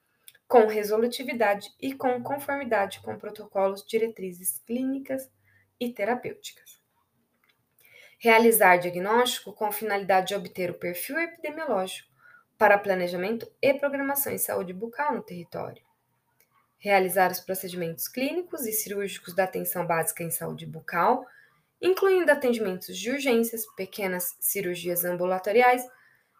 [0.46, 5.30] com resolutividade e com conformidade com protocolos, diretrizes clínicas
[5.78, 6.80] e terapêuticas.
[8.18, 12.08] Realizar diagnóstico com finalidade de obter o perfil epidemiológico
[12.56, 15.87] para planejamento e programação em saúde bucal no território.
[16.78, 21.26] Realizar os procedimentos clínicos e cirúrgicos da atenção básica em saúde bucal,
[21.82, 25.84] incluindo atendimentos de urgências, pequenas cirurgias ambulatoriais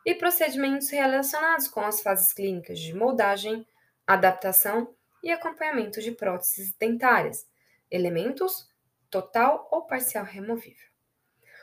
[0.07, 3.66] e procedimentos relacionados com as fases clínicas de moldagem,
[4.07, 7.47] adaptação e acompanhamento de próteses dentárias,
[7.91, 8.68] elementos
[9.11, 10.86] total ou parcial removível.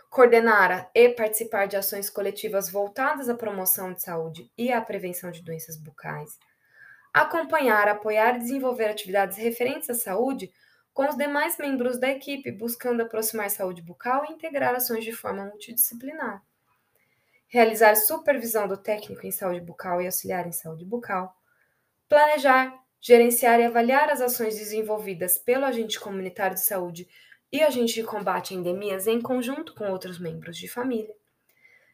[0.10, 5.42] Coordenar e participar de ações coletivas voltadas à promoção de saúde e à prevenção de
[5.42, 6.38] doenças bucais.
[7.16, 10.52] Acompanhar, apoiar e desenvolver atividades referentes à saúde
[10.94, 15.46] com os demais membros da equipe, buscando aproximar saúde bucal e integrar ações de forma
[15.46, 16.44] multidisciplinar.
[17.48, 21.34] Realizar supervisão do técnico em saúde bucal e auxiliar em saúde bucal.
[22.10, 27.08] Planejar, gerenciar e avaliar as ações desenvolvidas pelo agente comunitário de saúde
[27.50, 31.16] e agente de combate a endemias em conjunto com outros membros de família.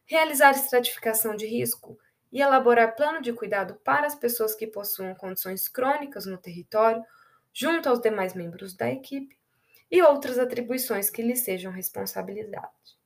[0.07, 1.95] realizar estratificação de risco
[2.31, 7.03] e elaborar plano de cuidado para as pessoas que possuam condições crônicas no território,
[7.53, 9.37] junto aos demais membros da equipe,
[9.91, 12.97] e outras atribuições que lhe sejam responsabilizadas.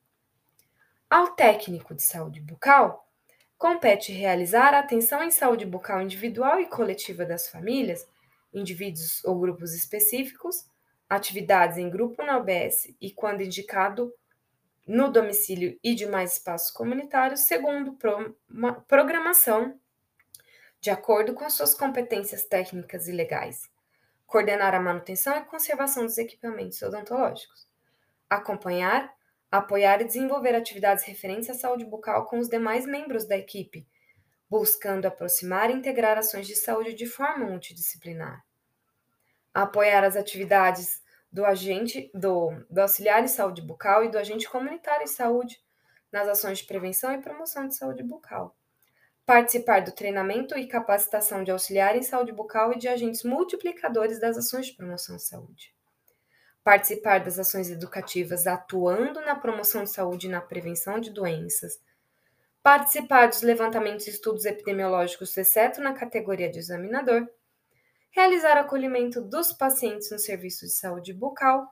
[1.09, 3.09] Ao técnico de saúde bucal,
[3.57, 8.07] compete realizar a atenção em saúde bucal individual e coletiva das famílias,
[8.53, 10.69] indivíduos ou grupos específicos,
[11.09, 14.13] atividades em grupo na OBS e, quando indicado,
[14.86, 18.38] no domicílio e demais espaços comunitários, segundo pro,
[18.88, 19.79] programação,
[20.79, 23.69] de acordo com suas competências técnicas e legais.
[24.27, 27.67] Coordenar a manutenção e conservação dos equipamentos odontológicos.
[28.29, 29.11] Acompanhar,
[29.49, 33.88] apoiar e desenvolver atividades referentes à saúde bucal com os demais membros da equipe,
[34.49, 38.43] buscando aproximar e integrar ações de saúde de forma multidisciplinar.
[39.53, 41.01] Apoiar as atividades
[41.36, 45.61] do agente do, do auxiliar em saúde bucal e do agente comunitário em saúde
[46.09, 48.55] nas ações de prevenção e promoção de saúde bucal.
[49.25, 54.38] Participar do treinamento e capacitação de auxiliar em saúde bucal e de agentes multiplicadores das
[54.38, 55.75] ações de promoção de saúde.
[56.63, 61.81] Participar das ações educativas atuando na promoção de saúde e na prevenção de doenças.
[62.63, 67.27] Participar dos levantamentos e estudos epidemiológicos, exceto na categoria de examinador
[68.16, 71.70] realizar acolhimento dos pacientes no serviço de saúde bucal,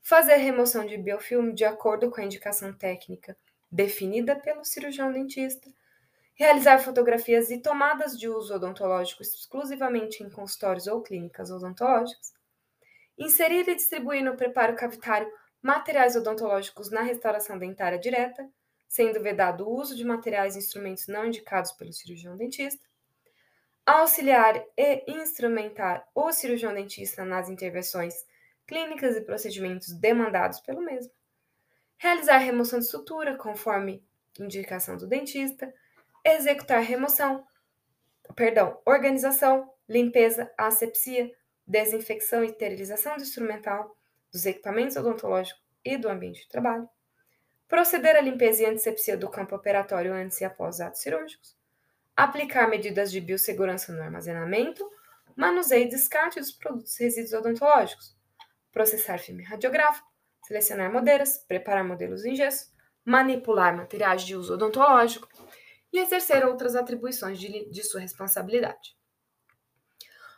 [0.00, 3.36] fazer remoção de biofilme de acordo com a indicação técnica
[3.70, 5.70] definida pelo cirurgião dentista,
[6.34, 12.32] realizar fotografias e tomadas de uso odontológico exclusivamente em consultórios ou clínicas odontológicas,
[13.18, 15.30] inserir e distribuir no preparo cavitário
[15.60, 18.48] materiais odontológicos na restauração dentária direta,
[18.88, 22.82] sendo vedado o uso de materiais e instrumentos não indicados pelo cirurgião dentista,
[23.86, 28.14] auxiliar e instrumentar o cirurgião dentista nas intervenções
[28.66, 31.12] clínicas e procedimentos demandados pelo mesmo,
[31.98, 34.02] realizar remoção de sutura conforme
[34.38, 35.72] indicação do dentista,
[36.24, 37.46] executar remoção,
[38.34, 41.30] perdão, organização, limpeza, asepsia,
[41.66, 43.96] desinfecção e esterilização do instrumental,
[44.32, 46.88] dos equipamentos odontológicos e do ambiente de trabalho,
[47.68, 51.56] proceder à limpeza e antisepsia do campo operatório antes e após atos cirúrgicos,
[52.16, 54.88] aplicar medidas de biossegurança no armazenamento,
[55.36, 58.16] manuseio e descarte dos produtos e resíduos odontológicos,
[58.70, 60.06] processar filme radiográfico,
[60.46, 62.72] selecionar modeiras, preparar modelos em gesso,
[63.04, 65.28] manipular materiais de uso odontológico
[65.92, 68.96] e exercer outras atribuições de, de sua responsabilidade.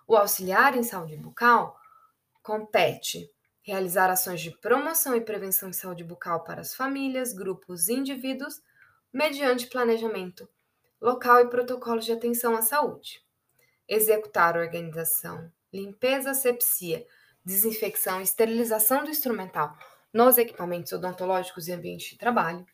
[0.07, 1.77] O auxiliar em saúde bucal
[2.43, 3.31] compete
[3.63, 8.63] realizar ações de promoção e prevenção em saúde bucal para as famílias, grupos e indivíduos
[9.13, 10.49] mediante planejamento
[11.01, 13.23] local e protocolos de atenção à saúde.
[13.89, 17.07] Executar organização, limpeza, asepsia,
[17.45, 19.77] desinfecção e esterilização do instrumental
[20.13, 22.67] nos equipamentos odontológicos e ambiente de trabalho.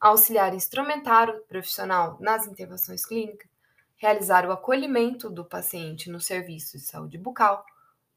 [0.00, 3.48] Auxiliar instrumentário profissional nas intervenções clínicas.
[3.96, 7.64] Realizar o acolhimento do paciente no serviço de saúde bucal.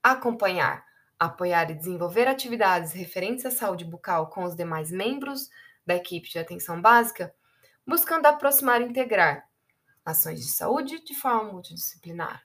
[0.04, 0.84] Acompanhar,
[1.18, 5.50] apoiar e desenvolver atividades referentes à saúde bucal com os demais membros
[5.86, 7.34] da equipe de atenção básica
[7.88, 9.48] buscando aproximar e integrar
[10.06, 12.44] ações de saúde de forma multidisciplinar,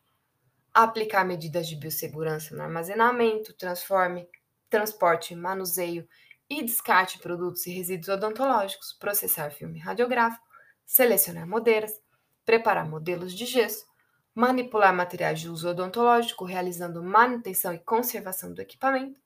[0.72, 4.28] aplicar medidas de biossegurança no armazenamento, transforme,
[4.70, 6.08] transporte, manuseio
[6.48, 10.46] e descarte de produtos e resíduos odontológicos, processar filme radiográfico,
[10.84, 12.00] selecionar modeiras,
[12.44, 13.86] preparar modelos de gesso,
[14.34, 19.20] manipular materiais de uso odontológico, realizando manutenção e conservação do equipamento,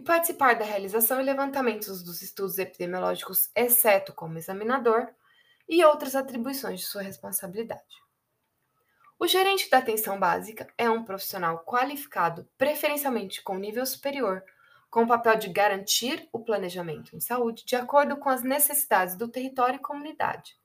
[0.00, 5.08] e participar da realização e levantamento dos estudos epidemiológicos, exceto como examinador,
[5.68, 8.00] e outras atribuições de sua responsabilidade.
[9.18, 14.42] O gerente da atenção básica é um profissional qualificado, preferencialmente com nível superior,
[14.88, 19.28] com o papel de garantir o planejamento em saúde de acordo com as necessidades do
[19.28, 20.56] território e comunidade,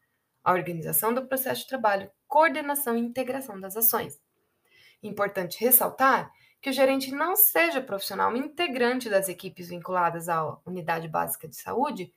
[0.46, 4.18] a organização do processo de trabalho, coordenação e integração das ações.
[5.04, 6.32] Importante ressaltar
[6.66, 12.12] que o gerente não seja profissional integrante das equipes vinculadas à unidade básica de saúde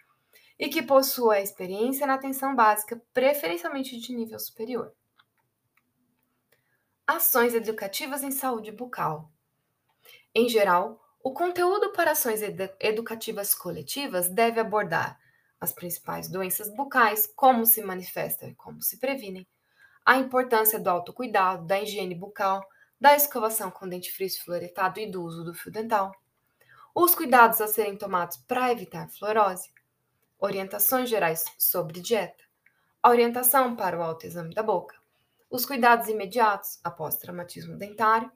[0.59, 4.95] e que possua experiência na atenção básica, preferencialmente de nível superior.
[7.07, 9.31] Ações educativas em saúde bucal.
[10.35, 15.21] Em geral, o conteúdo para ações ed educativas coletivas deve abordar
[15.61, 19.47] as principais doenças bucais, como se manifestam e como se previnem,
[20.07, 22.67] a importância do autocuidado, da higiene bucal,
[23.01, 26.13] da escovação com dentifrício fluoretado e do uso do fio dental,
[26.95, 29.71] os cuidados a serem tomados para evitar fluorose,
[30.39, 32.45] orientações gerais sobre dieta,
[33.03, 34.97] a orientação para o autoexame da boca,
[35.51, 38.31] os cuidados imediatos após traumatismo dentário,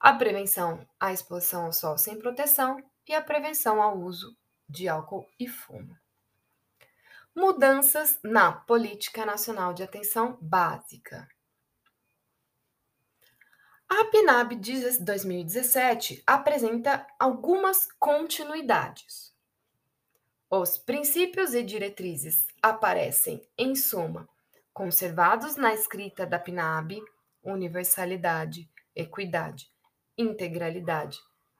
[0.00, 4.36] a prevenção à exposição ao sol sem proteção e a prevenção ao uso
[4.68, 5.96] de álcool e fumo.
[7.34, 11.28] Mudanças na Política Nacional de Atenção Básica.
[13.94, 19.34] A PNAB de 2017 apresenta algumas continuidades.
[20.48, 24.26] Os princípios e diretrizes aparecem, em suma,
[24.72, 27.02] conservados na escrita da PNAB,
[27.42, 28.66] universalidade,
[28.96, 29.70] equidade,
[30.16, 31.18] integralidade,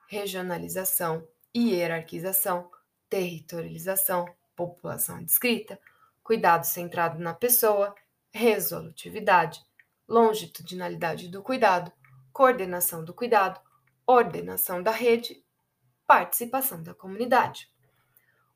[0.08, 2.70] regionalização, hierarquização,
[3.10, 4.24] territorialização,
[4.56, 5.78] população descrita,
[6.24, 7.94] cuidado centrado na pessoa,
[8.30, 9.60] resolutividade,
[10.08, 11.92] longitudinalidade do cuidado,
[12.32, 13.60] coordenação do cuidado,
[14.06, 15.44] ordenação da rede,
[16.06, 17.70] participação da comunidade.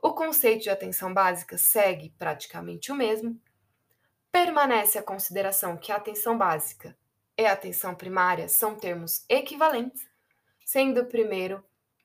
[0.00, 3.40] O conceito de atenção básica segue praticamente o mesmo.
[4.30, 6.96] Permanece a consideração que a atenção básica
[7.36, 10.06] e a atenção primária são termos equivalentes,
[10.64, 11.64] sendo o primeiro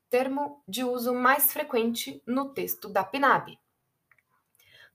[0.09, 3.57] termo de uso mais frequente no texto da PNAB.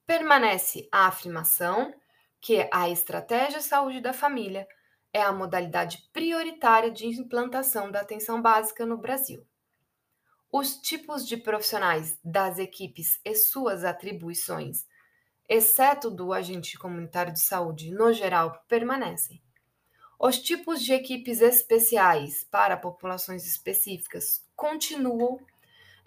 [0.06, 1.94] Permanece a afirmação
[2.40, 4.68] que a estratégia saúde da família
[5.16, 9.46] é a modalidade prioritária de implantação da atenção básica no Brasil.
[10.52, 14.86] Os tipos de profissionais das equipes e suas atribuições,
[15.48, 19.40] exceto do agente comunitário de saúde no geral, permanecem.
[20.18, 25.40] Os tipos de equipes especiais para populações específicas continuam,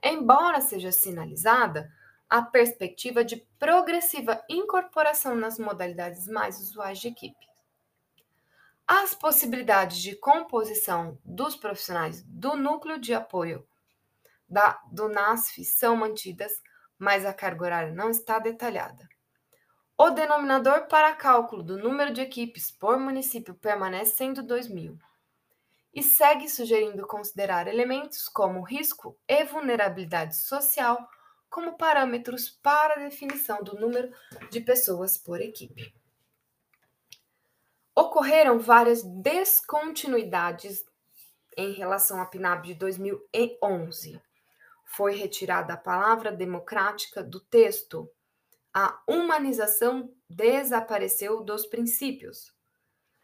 [0.03, 1.91] embora seja sinalizada
[2.30, 7.49] a perspectiva de progressiva incorporação nas modalidades mais usuais de equipe.
[8.92, 13.64] As possibilidades de composição dos profissionais do núcleo de apoio
[14.50, 16.52] da, do NASF são mantidas,
[16.98, 19.08] mas a carga horária não está detalhada.
[19.96, 24.98] O denominador para cálculo do número de equipes por município permanece sendo 2.000
[25.94, 31.08] e segue sugerindo considerar elementos como risco e vulnerabilidade social
[31.48, 34.12] como parâmetros para a definição do número
[34.50, 35.94] de pessoas por equipe
[38.00, 40.86] ocorreram várias descontinuidades
[41.58, 44.22] em relação à PNAB de 2011.
[44.86, 48.10] Foi retirada a palavra democrática do texto.
[48.74, 52.54] A humanização desapareceu dos princípios.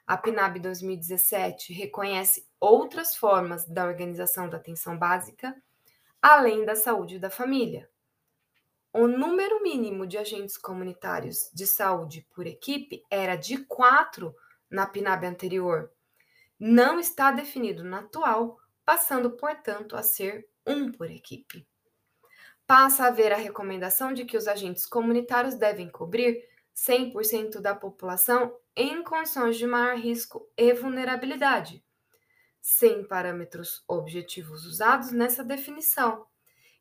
[0.05, 5.55] A PNAB 2017 reconhece outras formas da organização da atenção básica,
[6.21, 7.89] além da saúde da família.
[8.91, 14.36] O número mínimo de agentes comunitários de saúde por equipe era de quatro
[14.70, 15.91] na PNAB anterior,
[16.59, 21.68] não está definido na atual, passando, portanto, a ser um por equipe.
[22.66, 26.43] Passa a haver a recomendação de que os agentes comunitários devem cobrir
[26.76, 31.84] 100% da população em condições de maior risco e vulnerabilidade,
[32.61, 36.26] sem parâmetros objetivos usados nessa definição,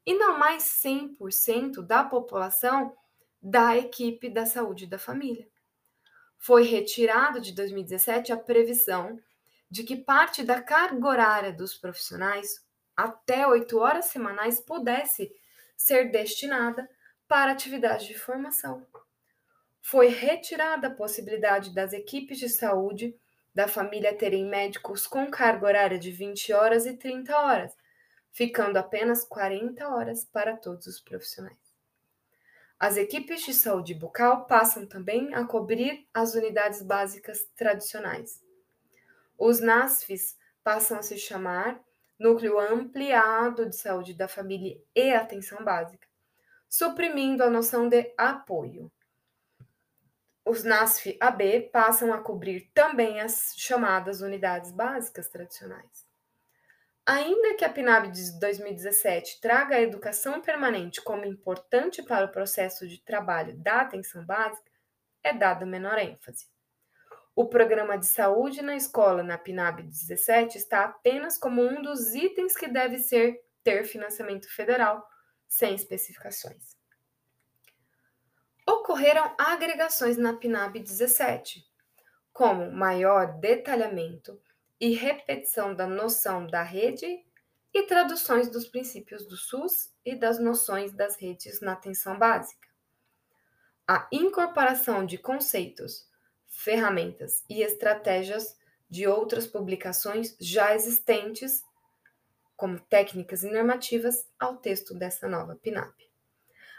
[0.07, 2.97] e não mais 100% da população
[3.41, 5.49] da equipe da saúde da família
[6.45, 9.18] foi retirado de 2017 a previsão
[9.70, 12.62] de que parte da carga horária dos profissionais,
[12.95, 15.34] até oito horas semanais, pudesse
[15.74, 16.86] ser destinada
[17.26, 18.86] para atividades de formação.
[19.80, 23.18] Foi retirada a possibilidade das equipes de saúde
[23.55, 27.74] da família terem médicos com carga horária de 20 horas e 30 horas,
[28.30, 31.63] ficando apenas 40 horas para todos os profissionais.
[32.87, 38.45] As equipes de saúde bucal passam também a cobrir as unidades básicas tradicionais.
[39.39, 41.80] Os NASFs passam a se chamar
[42.20, 46.07] Núcleo Ampliado de Saúde da Família e Atenção Básica,
[46.68, 48.93] suprimindo a noção de apoio.
[50.45, 56.03] Os NASF-AB passam a cobrir também as chamadas unidades básicas tradicionais.
[57.07, 62.88] Ainda que a PNAB de 2017 traga a educação permanente como importante para o processo
[62.88, 64.72] de trabalho da atenção básica,
[65.22, 66.46] é dada menor ênfase.
[67.36, 72.57] O programa de saúde na escola na PNAB 17 está apenas como um dos itens
[72.57, 75.07] que deve ser ter financiamento federal,
[75.46, 76.74] sem especificações.
[78.66, 81.66] Ocorreram agregações na PNAB 17,
[82.32, 84.40] como maior detalhamento
[84.85, 87.24] e repetição da noção da rede
[87.72, 92.68] e traduções dos princípios do SUS e das noções das redes na atenção básica.
[93.89, 96.07] A incorporação de conceitos,
[96.47, 98.59] ferramentas e estratégias
[98.91, 101.64] de outras publicações já existentes,
[102.55, 105.99] como técnicas e normativas, ao texto dessa nova PNAP.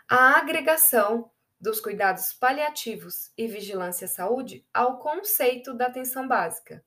[0.08, 6.86] A agregação dos cuidados paliativos e vigilância à saúde ao conceito da atenção básica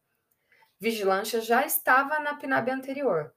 [0.79, 3.35] vigilância já estava na PNAB anterior,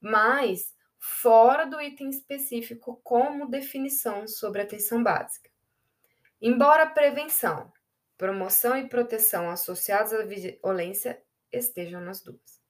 [0.00, 5.50] mas fora do item específico como definição sobre atenção básica.
[6.40, 7.72] Embora prevenção,
[8.16, 11.22] promoção e proteção associadas à violência
[11.52, 12.60] estejam nas duas.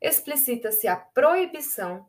[0.00, 2.06] Explicita-se a proibição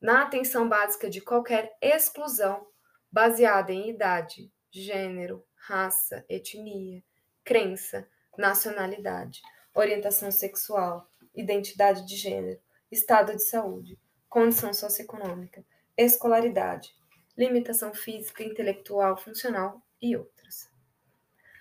[0.00, 2.66] na atenção básica de qualquer exclusão
[3.10, 7.02] baseada em idade, gênero, raça, etnia,
[7.44, 9.40] crença, nacionalidade,
[9.76, 12.58] orientação sexual, identidade de gênero,
[12.90, 13.98] estado de saúde,
[14.28, 15.64] condição socioeconômica,
[15.96, 16.94] escolaridade,
[17.36, 20.70] limitação física, intelectual, funcional e outras.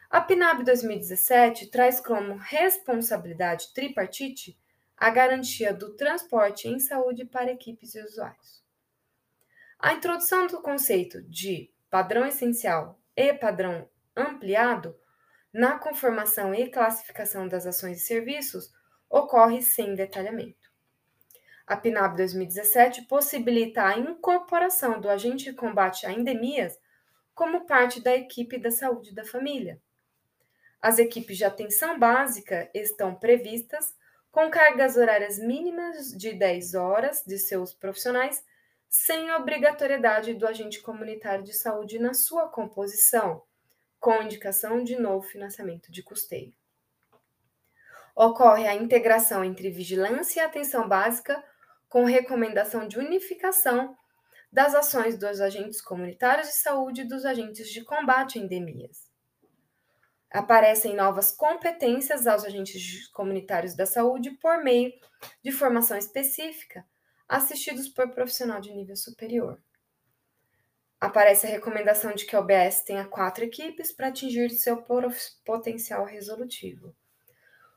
[0.09, 4.57] A PNAB 2017 traz como responsabilidade tripartite
[4.95, 8.63] a garantia do transporte em saúde para equipes e usuários.
[9.77, 14.97] A introdução do conceito de padrão essencial e padrão ampliado
[15.55, 18.73] na conformação e classificação das ações e serviços
[19.09, 20.69] ocorre sem detalhamento.
[21.65, 26.77] A PNAB 2017 possibilita a incorporação do agente de combate a endemias
[27.33, 29.81] como parte da equipe da saúde da família.
[30.81, 33.95] As equipes de atenção básica estão previstas
[34.33, 38.43] com cargas horárias mínimas de 10 horas de seus profissionais,
[38.89, 43.41] sem obrigatoriedade do agente comunitário de saúde na sua composição,
[44.05, 46.53] com indicação de novo financiamento de custeio.
[48.15, 51.43] Ocorre a integração entre vigilância e atenção básica,
[51.89, 53.97] com recomendação de unificação
[54.51, 59.09] das ações dos agentes comunitários de saúde e dos agentes de combate a endemias.
[60.29, 64.93] Aparecem novas competências aos agentes comunitários da saúde por meio
[65.43, 66.85] de formação específica,
[67.27, 69.59] assistidos por profissional de nível superior.
[71.05, 74.83] Aparece a recomendação de que a OBS tenha quatro equipes para atingir seu
[75.45, 76.95] potencial resolutivo.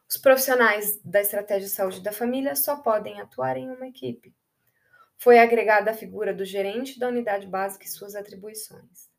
[0.09, 4.35] Os profissionais da estratégia de saúde da família só podem atuar em uma equipe.
[5.19, 9.11] Foi agregada a figura do gerente da unidade básica e suas atribuições.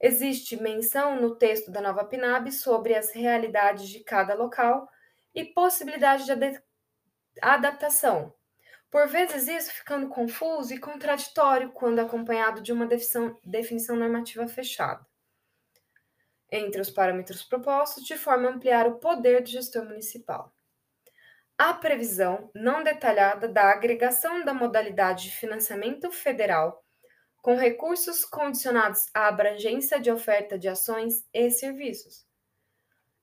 [0.00, 4.88] Existe menção no texto da nova PNAB sobre as realidades de cada local
[5.34, 6.62] e possibilidade de
[7.42, 8.32] adaptação.
[8.90, 15.06] Por vezes, isso ficando confuso e contraditório quando acompanhado de uma definição, normativa fechada
[16.52, 20.52] entre os parâmetros propostos, de forma a ampliar o poder do gestor municipal
[21.60, 26.82] a previsão não detalhada da agregação da modalidade de financiamento federal
[27.42, 32.26] com recursos condicionados à abrangência de oferta de ações e serviços.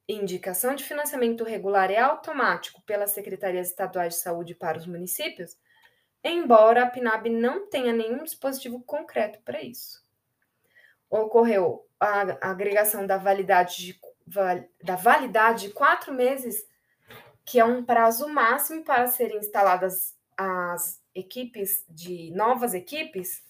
[0.08, 5.58] Indicação de financiamento regular e automático pelas secretarias estaduais de saúde para os municípios,
[6.24, 10.06] embora a PNAB não tenha nenhum dispositivo concreto para isso.
[11.10, 14.00] Ocorreu a agregação da validade de,
[14.84, 16.66] da validade de quatro meses
[17.48, 23.42] que é um prazo máximo para serem instaladas as equipes de novas equipes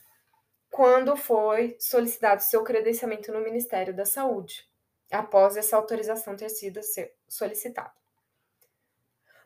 [0.69, 4.67] quando foi solicitado seu credenciamento no Ministério da Saúde,
[5.11, 6.79] após essa autorização ter sido
[7.27, 7.93] solicitada.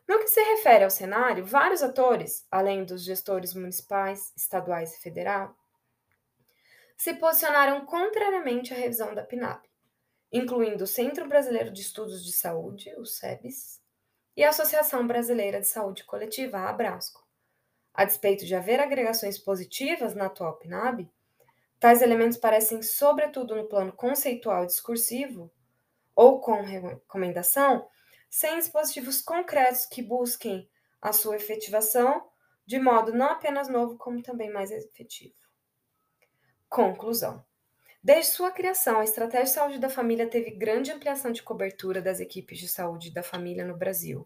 [0.06, 5.56] No que se refere ao cenário, vários atores, além dos gestores municipais, estaduais e federal,
[6.96, 9.62] se posicionaram contrariamente à revisão da PNAB,
[10.32, 13.80] incluindo o Centro Brasileiro de Estudos de Saúde, o SEBS,
[14.36, 17.26] e a Associação Brasileira de Saúde Coletiva, a Abrasco.
[17.94, 21.10] A despeito de haver agregações positivas na atual PNAB,
[21.82, 25.52] tais elementos parecem, sobretudo no plano conceitual e discursivo,
[26.14, 27.88] ou com recomendação,
[28.30, 30.70] sem dispositivos concretos que busquem
[31.00, 32.24] a sua efetivação
[32.64, 35.34] de modo não apenas novo, como também mais efetivo.
[36.68, 37.44] Conclusão.
[38.00, 42.20] Desde sua criação, a Estratégia de Saúde da Família teve grande ampliação de cobertura das
[42.20, 44.24] equipes de saúde da família no Brasil.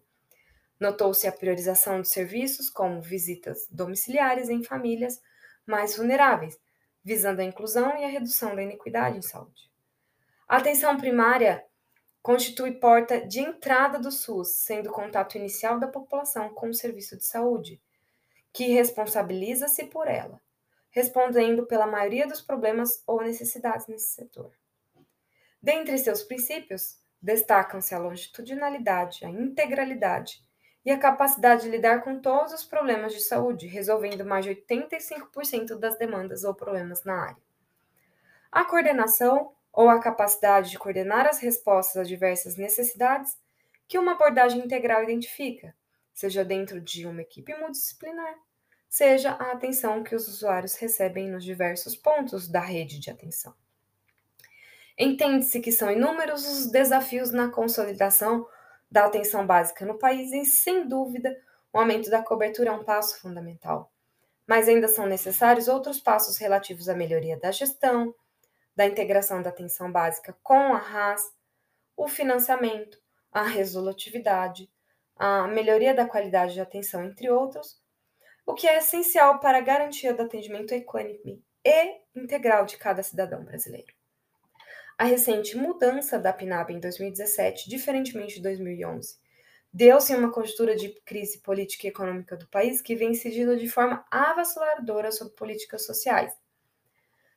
[0.79, 5.19] Notou-se a priorização de serviços como visitas domiciliares em famílias
[5.65, 6.59] mais vulneráveis,
[7.07, 9.71] visando a inclusão e a redução da inequidade em saúde.
[10.45, 11.63] A atenção primária
[12.21, 17.15] constitui porta de entrada do SUS, sendo o contato inicial da população com o serviço
[17.15, 17.81] de saúde,
[18.51, 20.41] que responsabiliza-se por ela
[20.97, 24.51] respondendo pela maioria dos problemas ou necessidades nesse setor.
[25.61, 30.43] Dentre seus princípios, destacam-se a longitudinalidade, a integralidade
[30.87, 35.77] e a capacidade de lidar com todos os problemas de saúde, resolvendo mais de 85%
[35.77, 37.43] das demandas ou problemas na área.
[38.49, 43.37] A coordenação ou a capacidade de coordenar as respostas às diversas necessidades
[43.85, 45.75] que uma abordagem integral identifica,
[46.13, 48.35] seja dentro de uma equipe multidisciplinar,
[48.87, 53.53] seja a atenção que os usuários recebem nos diversos pontos da rede de atenção.
[54.97, 58.47] Entende-se que são inúmeros os desafios na consolidação
[58.89, 61.35] da atenção básica no país e, sem dúvida,
[61.73, 63.91] o aumento da cobertura é um passo fundamental.
[64.45, 68.15] Mas ainda são necessários outros passos relativos à melhoria da gestão,
[68.75, 71.33] da integração da atenção básica com a RAS,
[71.95, 74.69] o financiamento, a resolutividade,
[75.15, 77.81] a melhoria da qualidade de atenção, entre outros,
[78.45, 83.43] o que é essencial para a garantia do atendimento equânime e integral de cada cidadão
[83.43, 83.96] brasileiro.
[84.99, 89.15] A recente mudança da PNAB em 2017, diferentemente de 2011,
[89.71, 94.03] deu-se uma conjuntura de crise política e econômica do país que vem incidindo de forma
[94.09, 96.33] avassaladora sobre políticas sociais.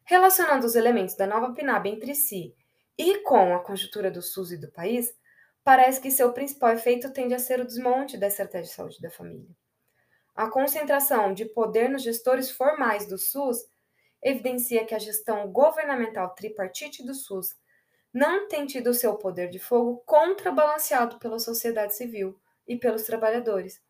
[0.05, 2.55] Relacionando os elementos da nova PNAB entre si
[2.97, 5.15] e com a conjuntura do SUS e do país,
[5.63, 9.11] parece que seu principal efeito tende a ser o desmonte da estratégia de saúde da
[9.11, 9.55] família.
[10.35, 13.59] A concentração de poder nos gestores formais do SUS
[14.23, 17.57] evidencia que a gestão governamental tripartite do SUS
[18.13, 23.81] não tem tido seu poder de fogo contrabalanceado pela sociedade civil e pelos trabalhadores,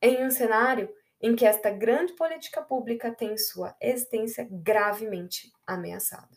[0.00, 6.28] em um cenário em que esta grande política pública tem sua existência gravemente ameaçada.